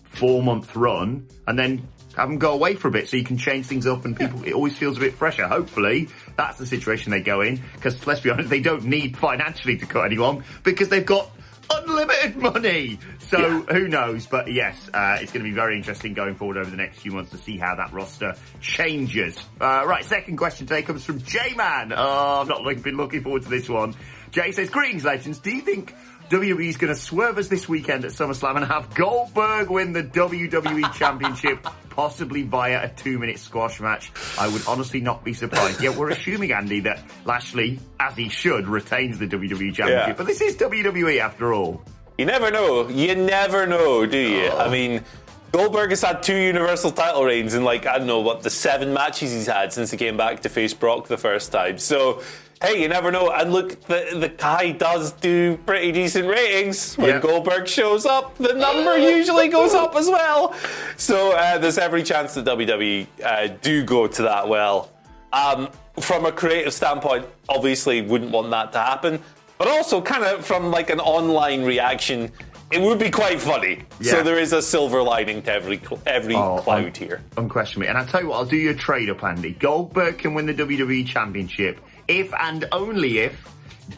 four 0.06 0.44
month 0.44 0.76
run 0.76 1.28
and 1.48 1.58
then 1.58 1.88
have 2.16 2.30
them 2.30 2.38
go 2.38 2.54
away 2.54 2.76
for 2.76 2.88
a 2.90 2.92
bit 2.92 3.10
so 3.10 3.18
you 3.18 3.24
can 3.24 3.38
change 3.40 3.66
things 3.66 3.88
up 3.88 4.06
and 4.06 4.16
people 4.16 4.44
it 4.44 4.54
always 4.54 4.78
feels 4.78 4.98
a 4.98 5.00
bit 5.00 5.14
fresher. 5.16 5.48
Hopefully 5.48 6.08
that's 6.38 6.60
the 6.60 6.66
situation 6.68 7.12
they 7.12 7.22
go 7.22 7.42
in 7.42 7.60
because 7.76 8.06
let's 8.06 8.20
be 8.22 8.30
honest 8.30 8.50
they 8.50 8.60
don't 8.62 8.84
need 8.86 9.18
financially 9.18 9.78
to 9.78 9.86
cut 9.88 10.06
anyone 10.06 10.44
because 10.64 10.90
they've 10.90 11.06
got 11.06 11.32
unlimited 11.72 12.36
money. 12.36 13.00
So 13.30 13.40
Yeah. 13.40 13.62
who 13.74 13.88
knows? 13.88 14.28
But 14.28 14.52
yes 14.54 14.88
uh, 14.94 15.18
it's 15.20 15.32
going 15.32 15.44
to 15.44 15.50
be 15.50 15.56
very 15.56 15.76
interesting 15.76 16.14
going 16.14 16.36
forward 16.36 16.58
over 16.58 16.70
the 16.70 16.78
next 16.78 17.00
few 17.00 17.14
months 17.14 17.32
to 17.32 17.38
see 17.38 17.58
how 17.58 17.74
that 17.76 17.92
roster 17.92 18.36
changes. 18.62 19.36
Uh, 19.60 19.84
right 19.88 20.06
second 20.06 20.38
question 20.38 20.68
today 20.68 20.84
comes 20.84 21.04
from 21.04 21.20
j-man. 21.22 21.92
Oh 21.96 22.42
i've 22.42 22.48
not 22.48 22.64
been 22.84 22.98
looking 22.98 23.24
forward 23.24 23.42
to 23.42 23.50
this 23.50 23.68
one 23.68 23.96
jay 24.34 24.52
says 24.52 24.70
greetings 24.70 25.06
legends 25.06 25.40
do 25.40 25.52
you 25.52 25.62
think 25.62 25.96
WWE 26.30 26.68
is 26.68 26.78
going 26.78 26.92
to 26.92 27.00
swerve 27.00 27.38
us 27.38 27.48
this 27.48 27.70
weekend 27.70 28.06
at 28.06 28.12
SummerSlam 28.12 28.56
and 28.56 28.66
have 28.66 28.96
Goldberg 28.96 29.70
win 29.70 29.94
the 29.94 30.02
WWE 30.02 30.92
Championship, 30.94 31.68
possibly 31.92 32.42
via 32.42 32.86
a 32.86 32.90
two-minute 32.90 33.38
squash 33.38 33.80
match. 33.80 34.12
I 34.40 34.48
would 34.48 34.66
honestly 34.68 35.00
not 35.00 35.24
be 35.24 35.34
surprised. 35.34 35.82
Yeah, 35.84 35.96
we're 35.96 36.10
assuming, 36.10 36.52
Andy, 36.52 36.80
that 36.80 37.04
Lashley, 37.26 37.80
as 38.00 38.16
he 38.16 38.30
should, 38.30 38.68
retains 38.68 39.20
the 39.20 39.28
WWE 39.28 39.76
Championship. 39.76 40.08
Yeah. 40.08 40.14
But 40.14 40.26
this 40.26 40.42
is 40.42 40.56
WWE 40.56 41.20
after 41.20 41.54
all. 41.54 41.84
You 42.18 42.26
never 42.26 42.50
know. 42.50 42.88
You 42.88 43.14
never 43.16 43.68
know, 43.68 44.06
do 44.08 44.18
you? 44.18 44.48
Oh. 44.48 44.58
I 44.58 44.72
mean, 44.72 45.04
Goldberg 45.52 45.92
has 45.92 46.02
had 46.02 46.24
two 46.24 46.36
Universal 46.36 46.92
title 46.92 47.24
reigns 47.24 47.54
in 47.54 47.64
like 47.64 47.86
I 47.86 48.00
don't 48.00 48.08
know 48.08 48.22
what 48.22 48.42
the 48.42 48.50
seven 48.50 48.94
matches 48.94 49.32
he's 49.32 49.46
had 49.46 49.72
since 49.72 49.92
he 49.92 49.98
came 49.98 50.18
back 50.18 50.40
to 50.42 50.50
face 50.50 50.74
Brock 50.74 51.08
the 51.08 51.18
first 51.18 51.52
time. 51.52 51.78
So. 51.78 52.24
Hey, 52.62 52.82
you 52.82 52.88
never 52.88 53.12
know. 53.12 53.30
And 53.32 53.52
look, 53.52 53.82
the 53.86 54.08
the 54.16 54.30
guy 54.30 54.72
does 54.72 55.12
do 55.14 55.58
pretty 55.66 55.92
decent 55.92 56.28
ratings. 56.28 56.96
When 56.98 57.10
Yeah. 57.10 57.20
Goldberg 57.20 57.68
shows 57.68 58.06
up, 58.06 58.38
the 58.38 58.54
number 58.54 58.98
usually 58.98 59.50
goes 59.50 59.74
up 59.74 59.96
as 59.96 60.08
well. 60.08 60.54
So 60.96 61.32
uh, 61.32 61.58
there's 61.58 61.78
every 61.78 62.04
chance 62.04 62.34
that 62.36 62.46
WWE 62.46 63.08
uh, 63.24 63.48
do 63.62 63.84
go 63.84 64.08
to 64.08 64.22
that 64.24 64.48
well. 64.48 64.92
Um, 65.34 65.70
from 66.00 66.26
a 66.26 66.32
creative 66.32 66.74
standpoint, 66.74 67.26
obviously 67.50 68.02
wouldn't 68.02 68.32
want 68.32 68.50
that 68.52 68.72
to 68.74 68.80
happen. 68.80 69.20
But 69.58 69.68
also, 69.68 70.02
kind 70.02 70.24
of 70.24 70.46
from 70.46 70.72
like 70.72 70.90
an 70.90 71.00
online 71.00 71.64
reaction, 71.64 72.32
it 72.72 72.82
would 72.82 72.98
be 73.00 73.10
quite 73.12 73.40
funny. 73.42 73.84
Yeah. 74.00 74.12
So 74.14 74.24
there 74.24 74.40
is 74.40 74.54
a 74.54 74.62
silver 74.62 75.02
lining 75.04 75.42
to 75.44 75.52
every 75.52 75.82
every 76.06 76.36
Oh, 76.36 76.60
cloud 76.64 76.86
un- 76.86 76.94
here. 76.94 77.22
Unquestionably. 77.38 77.88
And 77.90 77.98
I'll 77.98 78.06
tell 78.06 78.22
you 78.22 78.30
what, 78.30 78.38
I'll 78.38 78.46
do 78.46 78.56
your 78.58 78.74
trade 78.74 79.10
up, 79.10 79.24
Andy. 79.24 79.52
Goldberg 79.52 80.18
can 80.18 80.34
win 80.34 80.46
the 80.46 80.54
WWE 80.54 81.06
Championship 81.06 81.80
if 82.08 82.34
and 82.34 82.66
only 82.72 83.20
if 83.20 83.50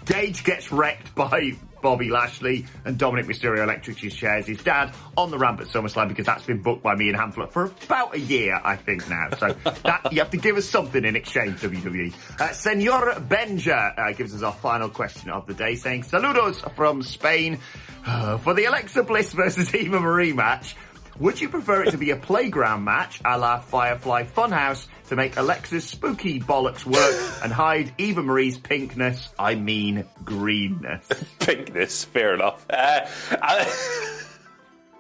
Gage 0.06 0.44
gets 0.44 0.72
wrecked 0.72 1.16
by 1.16 1.54
Bobby 1.82 2.10
Lashley 2.10 2.66
and 2.84 2.98
Dominic 2.98 3.28
Mysterio 3.28 3.62
electrically 3.62 4.10
shares 4.10 4.48
his 4.48 4.58
dad 4.64 4.92
on 5.18 5.30
the 5.30 5.38
ramp 5.38 5.62
at 5.62 5.68
SummerSlam 5.68 6.08
because 6.08 6.26
that's 6.26 6.44
been 6.44 6.62
booked 6.62 6.82
by 6.82 6.96
me 6.96 7.10
and 7.10 7.16
Hamlet 7.16 7.54
for 7.54 7.66
about 7.84 8.16
a 8.16 8.20
year, 8.20 8.60
I 8.64 8.76
think 8.76 9.08
now. 9.08 9.30
So 9.38 9.50
that 9.84 10.12
you 10.12 10.18
have 10.18 10.32
to 10.32 10.38
give 10.38 10.58
us 10.58 10.66
something 10.68 11.06
in 11.06 11.16
exchange, 11.16 11.60
WWE. 11.60 12.12
Uh, 12.42 12.52
Senor 12.54 13.14
Benja 13.20 14.00
uh, 14.00 14.14
gives 14.14 14.34
us 14.34 14.42
our 14.42 14.54
final 14.54 14.90
question 14.90 15.30
of 15.30 15.46
the 15.46 15.54
day, 15.54 15.76
saying, 15.76 16.04
Saludos 16.04 16.74
from 16.76 17.04
Spain. 17.04 17.60
Uh, 18.04 18.38
for 18.38 18.54
the 18.54 18.66
Alexa 18.66 19.02
Bliss 19.04 19.34
versus 19.34 19.74
Eva 19.74 20.00
Marie 20.00 20.32
match, 20.32 20.76
would 21.20 21.40
you 21.40 21.50
prefer 21.50 21.84
it 21.84 21.92
to 21.92 21.98
be 21.98 22.12
a 22.12 22.16
playground 22.16 22.84
match 22.84 23.22
a 23.26 23.38
la 23.38 23.60
Firefly 23.60 24.24
Funhouse 24.24 24.88
to 25.10 25.16
make 25.16 25.38
Alexa's 25.38 25.84
spooky 25.86 26.40
bollocks 26.40 26.86
work 26.86 27.44
and 27.44 27.54
hide 27.54 27.94
Eva 27.98 28.22
Marie's 28.24 28.58
pinkness, 28.58 29.30
I 29.40 29.56
mean 29.56 30.06
greenness? 30.24 31.08
Pinkness, 31.40 32.06
fair 32.06 32.34
enough. 32.34 32.66
Uh, 32.70 33.02
I- 33.42 34.22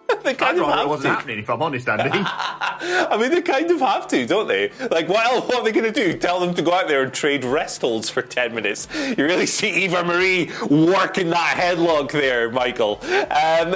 they 0.23 0.35
kind 0.35 0.57
I'd 0.57 0.61
of 0.63 0.67
have 0.69 0.85
it 0.85 0.89
wasn't 0.89 1.03
to. 1.05 1.15
happening 1.15 1.39
if 1.39 1.49
I'm 1.49 1.61
honest, 1.63 1.89
Andy. 1.89 2.09
I 2.23 3.17
mean, 3.19 3.31
they 3.31 3.41
kind 3.41 3.69
of 3.71 3.79
have 3.79 4.07
to, 4.09 4.25
don't 4.27 4.47
they? 4.47 4.69
Like, 4.91 5.09
what 5.09 5.25
else? 5.25 5.47
What 5.47 5.57
are 5.57 5.63
they 5.63 5.71
going 5.71 5.91
to 5.91 6.11
do? 6.11 6.17
Tell 6.17 6.39
them 6.39 6.53
to 6.53 6.61
go 6.61 6.73
out 6.73 6.87
there 6.87 7.01
and 7.03 7.11
trade 7.13 7.43
rest 7.43 7.81
holds 7.81 8.09
for 8.09 8.21
ten 8.21 8.53
minutes? 8.53 8.87
You 9.17 9.25
really 9.25 9.47
see 9.47 9.83
Eva 9.85 10.03
Marie 10.03 10.51
working 10.69 11.31
that 11.31 11.57
headlock 11.57 12.11
there, 12.11 12.51
Michael. 12.51 12.99
Um, 13.03 13.75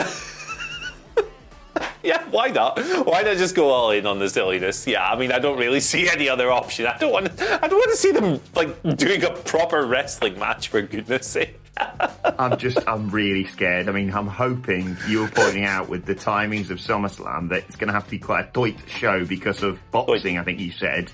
yeah, 2.04 2.24
why 2.30 2.48
not? 2.48 2.80
Why 3.06 3.24
not 3.24 3.38
just 3.38 3.56
go 3.56 3.70
all 3.70 3.92
in 3.92 4.06
on 4.06 4.20
the 4.20 4.30
silliness? 4.30 4.88
Yeah, 4.88 5.06
I 5.06 5.18
mean, 5.18 5.32
I 5.32 5.40
don't 5.40 5.58
really 5.58 5.80
see 5.80 6.10
any 6.10 6.30
other 6.30 6.52
option. 6.52 6.86
I 6.86 6.98
don't 6.98 7.12
want. 7.12 7.28
I 7.42 7.68
don't 7.68 7.80
want 7.80 7.92
to 7.92 7.98
see 7.98 8.12
them 8.12 8.40
like 8.56 8.98
doing 8.98 9.24
a 9.24 9.32
proper 9.32 9.86
wrestling 9.86 10.40
match 10.40 10.70
for 10.70 10.82
goodness 10.82 11.28
sake. 11.28 11.60
I'm 12.40 12.58
just, 12.58 12.78
I'm 12.88 13.10
really 13.10 13.46
scared. 13.46 13.90
I 13.90 13.92
mean, 13.92 14.14
I'm 14.14 14.28
hoping 14.28 14.98
you 15.08 15.22
were 15.22 15.30
pointing 15.30 15.66
out 15.66 15.90
with 15.90 16.06
the 16.06 16.16
timings 16.16 16.70
of 16.70 16.80
SummerSlam 16.80 17.50
that 17.50 17.64
it's 17.64 17.76
going 17.76 17.88
to 17.88 17.94
have 17.94 18.06
to 18.06 18.12
be 18.12 18.20
quite 18.20 18.46
a 18.46 18.52
tight 18.52 18.80
show 18.88 19.26
because 19.26 19.64
of 19.64 19.80
boxing. 19.92 20.38
I 20.38 20.44
think 20.44 20.60
you 20.60 20.72
said. 20.72 21.12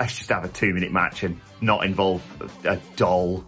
Let's 0.00 0.16
just 0.18 0.30
have 0.30 0.44
a 0.44 0.48
two 0.48 0.74
minute 0.74 0.90
match 0.90 1.22
and 1.22 1.40
not 1.60 1.84
involve 1.84 2.22
a 2.64 2.76
doll. 2.96 3.44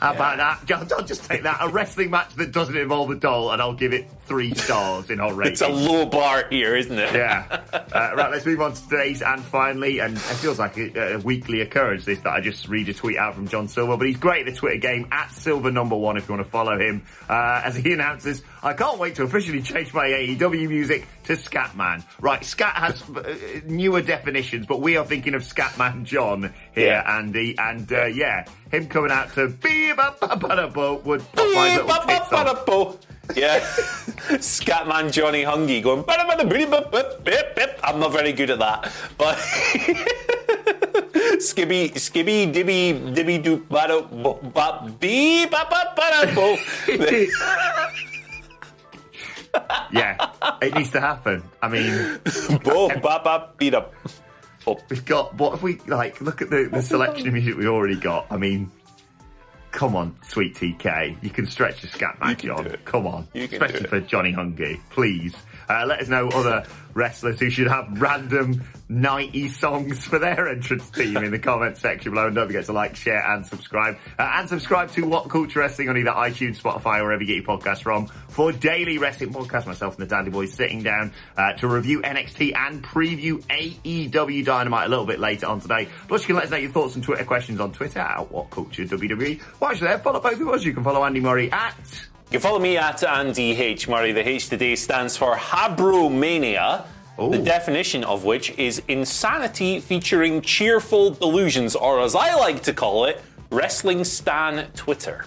How 0.00 0.14
about 0.14 0.38
that? 0.66 0.76
I'll, 0.76 0.98
I'll 0.98 1.04
just 1.04 1.24
take 1.24 1.42
that. 1.42 1.58
A 1.60 1.68
wrestling 1.68 2.10
match 2.10 2.34
that 2.36 2.52
doesn't 2.52 2.76
involve 2.76 3.10
a 3.10 3.16
doll, 3.16 3.50
and 3.50 3.60
I'll 3.60 3.74
give 3.74 3.92
it 3.92 4.06
three 4.24 4.54
stars 4.54 5.10
in 5.10 5.20
our 5.20 5.34
rating. 5.34 5.52
It's 5.52 5.60
a 5.60 5.68
low 5.68 6.06
bar 6.06 6.46
here, 6.48 6.76
isn't 6.76 6.98
it? 6.98 7.14
Yeah. 7.14 7.62
Uh, 7.90 8.12
right, 8.14 8.30
let's 8.30 8.46
move 8.46 8.60
on 8.60 8.72
to 8.72 8.88
today's 8.88 9.20
and 9.20 9.42
finally, 9.42 9.98
and 9.98 10.16
it 10.16 10.20
feels 10.20 10.60
like 10.60 10.76
a, 10.76 11.14
a 11.14 11.18
weekly 11.18 11.60
occurrence 11.60 12.04
this 12.04 12.20
that 12.20 12.32
I 12.32 12.40
just 12.40 12.68
read 12.68 12.88
a 12.88 12.94
tweet 12.94 13.16
out 13.16 13.34
from 13.34 13.48
John 13.48 13.66
Silver, 13.66 13.96
but 13.96 14.06
he's 14.06 14.16
great 14.16 14.46
at 14.46 14.52
the 14.54 14.56
Twitter 14.56 14.76
game 14.76 15.08
at 15.10 15.32
Silver 15.32 15.72
number 15.72 15.96
one 15.96 16.16
if 16.16 16.28
you 16.28 16.34
want 16.36 16.46
to 16.46 16.50
follow 16.50 16.78
him. 16.78 17.04
Uh, 17.28 17.62
as 17.64 17.74
he 17.74 17.92
announces, 17.92 18.42
I 18.62 18.74
can't 18.74 18.98
wait 18.98 19.16
to 19.16 19.24
officially 19.24 19.60
change 19.60 19.92
my 19.92 20.06
AEW 20.06 20.68
music 20.68 21.08
to 21.24 21.32
Scatman. 21.32 22.04
Right, 22.20 22.44
Scat 22.44 22.76
has 22.76 23.02
uh, 23.10 23.36
newer 23.64 24.02
definitions, 24.02 24.66
but 24.66 24.80
we 24.80 24.96
are 24.96 25.04
thinking 25.04 25.34
of 25.34 25.42
Scatman 25.42 26.04
John 26.04 26.54
here, 26.74 27.02
Yeah. 27.02 27.18
Andy, 27.18 27.56
and 27.58 27.90
uh, 27.92 28.04
yeah, 28.06 28.44
him 28.70 28.86
coming 28.86 29.10
out 29.10 29.32
to 29.34 29.48
be 29.48 29.90
would 31.04 31.22
pop 31.32 31.48
my 31.54 31.76
little 31.76 32.02
tits 32.06 32.32
off. 32.32 32.98
Yeah, 33.36 33.60
Scatman 34.42 35.12
Johnny 35.12 35.44
Hungee 35.44 35.82
going. 35.82 36.04
I'm 37.84 38.00
not 38.00 38.12
very 38.12 38.32
good 38.32 38.50
at 38.50 38.58
that, 38.58 38.90
but 39.16 39.36
skibby, 41.38 41.92
skibby, 41.94 42.52
dibby, 42.52 43.14
dibby, 43.14 43.42
doo, 43.42 43.64
ba-da, 43.70 44.02
bo, 44.02 44.34
ba, 44.54 44.82
bee, 44.98 45.46
ba, 45.46 45.66
ba, 45.70 45.92
ba-da, 45.94 46.34
bo. 46.34 46.56
Yeah, 49.92 50.16
it 50.62 50.74
needs 50.74 50.90
to 50.92 51.00
happen. 51.00 51.42
I 51.62 51.68
mean, 51.68 52.20
Bo, 52.62 52.88
ba, 53.00 53.20
ba, 53.22 53.48
beat 53.58 53.74
up. 53.74 53.92
Oh, 54.66 54.78
We've 54.88 55.04
got 55.04 55.34
what 55.36 55.52
have 55.52 55.62
we 55.62 55.78
like 55.86 56.20
look 56.20 56.42
at 56.42 56.50
the, 56.50 56.68
the 56.70 56.82
selection 56.82 57.26
of 57.28 57.32
music 57.34 57.56
we 57.56 57.66
already 57.66 57.96
got. 57.96 58.26
I 58.30 58.36
mean, 58.36 58.70
come 59.70 59.96
on, 59.96 60.16
sweet 60.22 60.54
TK, 60.54 61.22
you 61.22 61.30
can 61.30 61.46
stretch 61.46 61.80
the 61.80 61.86
scat 61.86 62.16
You 62.20 62.26
match 62.26 62.38
can 62.40 62.50
on. 62.50 62.64
do 62.64 62.70
it. 62.70 62.84
Come 62.84 63.06
on, 63.06 63.26
You 63.32 63.48
can 63.48 63.58
do 63.58 63.64
especially 63.64 63.84
it. 63.86 63.88
for 63.90 64.00
Johnny 64.00 64.32
Hungee, 64.32 64.78
please. 64.90 65.34
Uh, 65.68 65.84
let 65.86 66.00
us 66.00 66.08
know 66.08 66.28
other 66.28 66.64
wrestlers 66.94 67.40
who 67.40 67.50
should 67.50 67.68
have 67.68 68.00
random 68.00 68.62
90 68.90 69.48
songs 69.50 70.04
for 70.04 70.18
their 70.18 70.48
entrance 70.48 70.84
theme 70.86 71.16
in 71.18 71.30
the 71.30 71.38
comment 71.38 71.76
section 71.76 72.10
below. 72.10 72.26
And 72.26 72.34
don't 72.34 72.48
forget 72.48 72.64
to 72.66 72.72
like, 72.72 72.96
share, 72.96 73.24
and 73.24 73.46
subscribe. 73.46 73.96
Uh, 74.18 74.32
and 74.34 74.48
subscribe 74.48 74.90
to 74.92 75.02
What 75.06 75.28
Culture 75.28 75.60
Wrestling 75.60 75.88
on 75.88 75.96
either 75.96 76.10
iTunes, 76.10 76.60
Spotify, 76.60 76.98
or 76.98 77.04
wherever 77.04 77.22
you 77.22 77.28
get 77.28 77.46
your 77.46 77.58
podcast 77.58 77.82
from 77.82 78.08
for 78.28 78.50
daily 78.50 78.98
wrestling 78.98 79.32
podcast. 79.32 79.66
Myself 79.66 79.96
and 79.96 80.08
the 80.08 80.10
Dandy 80.12 80.32
Boys 80.32 80.52
sitting 80.52 80.82
down 80.82 81.12
uh, 81.36 81.52
to 81.54 81.68
review 81.68 82.02
NXT 82.02 82.56
and 82.56 82.82
preview 82.82 83.40
AEW 83.44 84.44
Dynamite 84.44 84.86
a 84.86 84.90
little 84.90 85.06
bit 85.06 85.20
later 85.20 85.46
on 85.46 85.60
today. 85.60 85.88
Plus, 86.08 86.22
you 86.22 86.26
can 86.26 86.36
let 86.36 86.44
us 86.46 86.50
know 86.50 86.56
your 86.56 86.72
thoughts 86.72 86.96
and 86.96 87.04
Twitter 87.04 87.24
questions 87.24 87.60
on 87.60 87.72
Twitter 87.72 88.00
at 88.00 88.30
What 88.32 88.50
Culture 88.50 88.84
WWE. 88.84 89.40
While 89.40 89.76
you're 89.76 89.88
there, 89.88 89.98
follow 89.98 90.20
both 90.20 90.40
of 90.40 90.48
us. 90.48 90.64
You 90.64 90.74
can 90.74 90.82
follow 90.82 91.04
Andy 91.04 91.20
Murray 91.20 91.50
at 91.52 92.08
You 92.30 92.38
can 92.38 92.42
follow 92.42 92.60
me 92.60 92.76
at 92.76 93.02
Andy 93.02 93.60
H. 93.60 93.88
Murray. 93.88 94.12
The 94.12 94.28
H 94.28 94.50
today 94.50 94.76
stands 94.76 95.16
for 95.16 95.34
Habromania. 95.34 96.84
The 97.18 97.38
definition 97.38 98.04
of 98.04 98.24
which 98.24 98.56
is 98.56 98.80
insanity 98.86 99.80
featuring 99.80 100.40
cheerful 100.40 101.10
delusions, 101.10 101.74
or 101.74 102.00
as 102.00 102.14
I 102.14 102.36
like 102.36 102.62
to 102.62 102.72
call 102.72 103.06
it, 103.06 103.20
wrestling 103.50 104.04
stan 104.04 104.70
Twitter. 104.76 105.24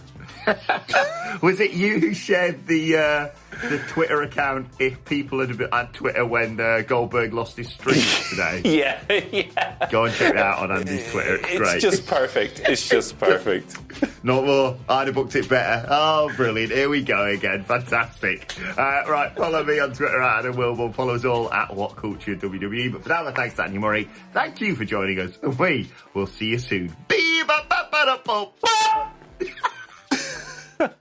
Was 1.41 1.59
it 1.59 1.71
you 1.71 1.99
who 1.99 2.13
shared 2.13 2.65
the 2.67 2.95
uh, 2.95 3.27
the 3.69 3.79
Twitter 3.87 4.21
account 4.21 4.67
if 4.79 5.03
people 5.05 5.39
had 5.39 5.57
been 5.57 5.69
on 5.71 5.87
Twitter 5.93 6.25
when 6.25 6.59
uh, 6.59 6.81
Goldberg 6.85 7.33
lost 7.33 7.57
his 7.57 7.69
streak 7.69 8.03
today? 8.29 8.61
Yeah, 8.73 9.01
yeah. 9.31 9.87
Go 9.89 10.05
and 10.05 10.13
check 10.15 10.31
it 10.33 10.37
out 10.37 10.59
on 10.59 10.71
Andy's 10.71 11.09
Twitter. 11.11 11.35
It's, 11.35 11.47
It's 11.49 11.57
great. 11.57 11.81
just 11.81 12.07
perfect. 12.07 12.59
It's 12.67 12.89
just 12.89 13.17
perfect. 13.19 13.77
Not 14.23 14.45
more. 14.45 14.77
I'd 14.89 15.07
have 15.07 15.15
booked 15.15 15.35
it 15.35 15.47
better. 15.49 15.85
Oh, 15.89 16.31
brilliant. 16.35 16.71
Here 16.71 16.89
we 16.89 17.01
go 17.03 17.25
again. 17.25 17.63
Fantastic. 17.63 18.53
Uh, 18.77 19.03
right, 19.07 19.35
follow 19.35 19.63
me 19.63 19.79
on 19.79 19.93
Twitter 19.93 20.21
at 20.21 20.39
Adam 20.39 20.55
Wilborn. 20.55 20.93
Follow 20.93 21.15
us 21.15 21.25
all 21.25 21.51
at 21.53 21.75
What 21.75 21.95
Culture 21.95 22.35
WWE. 22.35 22.91
But 22.91 23.03
for 23.03 23.09
now, 23.09 23.31
thanks 23.31 23.55
to 23.55 23.63
Andy 23.63 23.77
Murray. 23.79 24.09
Thank 24.33 24.59
you 24.61 24.75
for 24.75 24.85
joining 24.85 25.19
us. 25.19 25.37
And 25.43 25.57
we 25.59 25.89
will 26.13 26.27
see 26.27 26.47
you 26.47 26.57
soon. 26.59 26.95
Be 27.07 27.43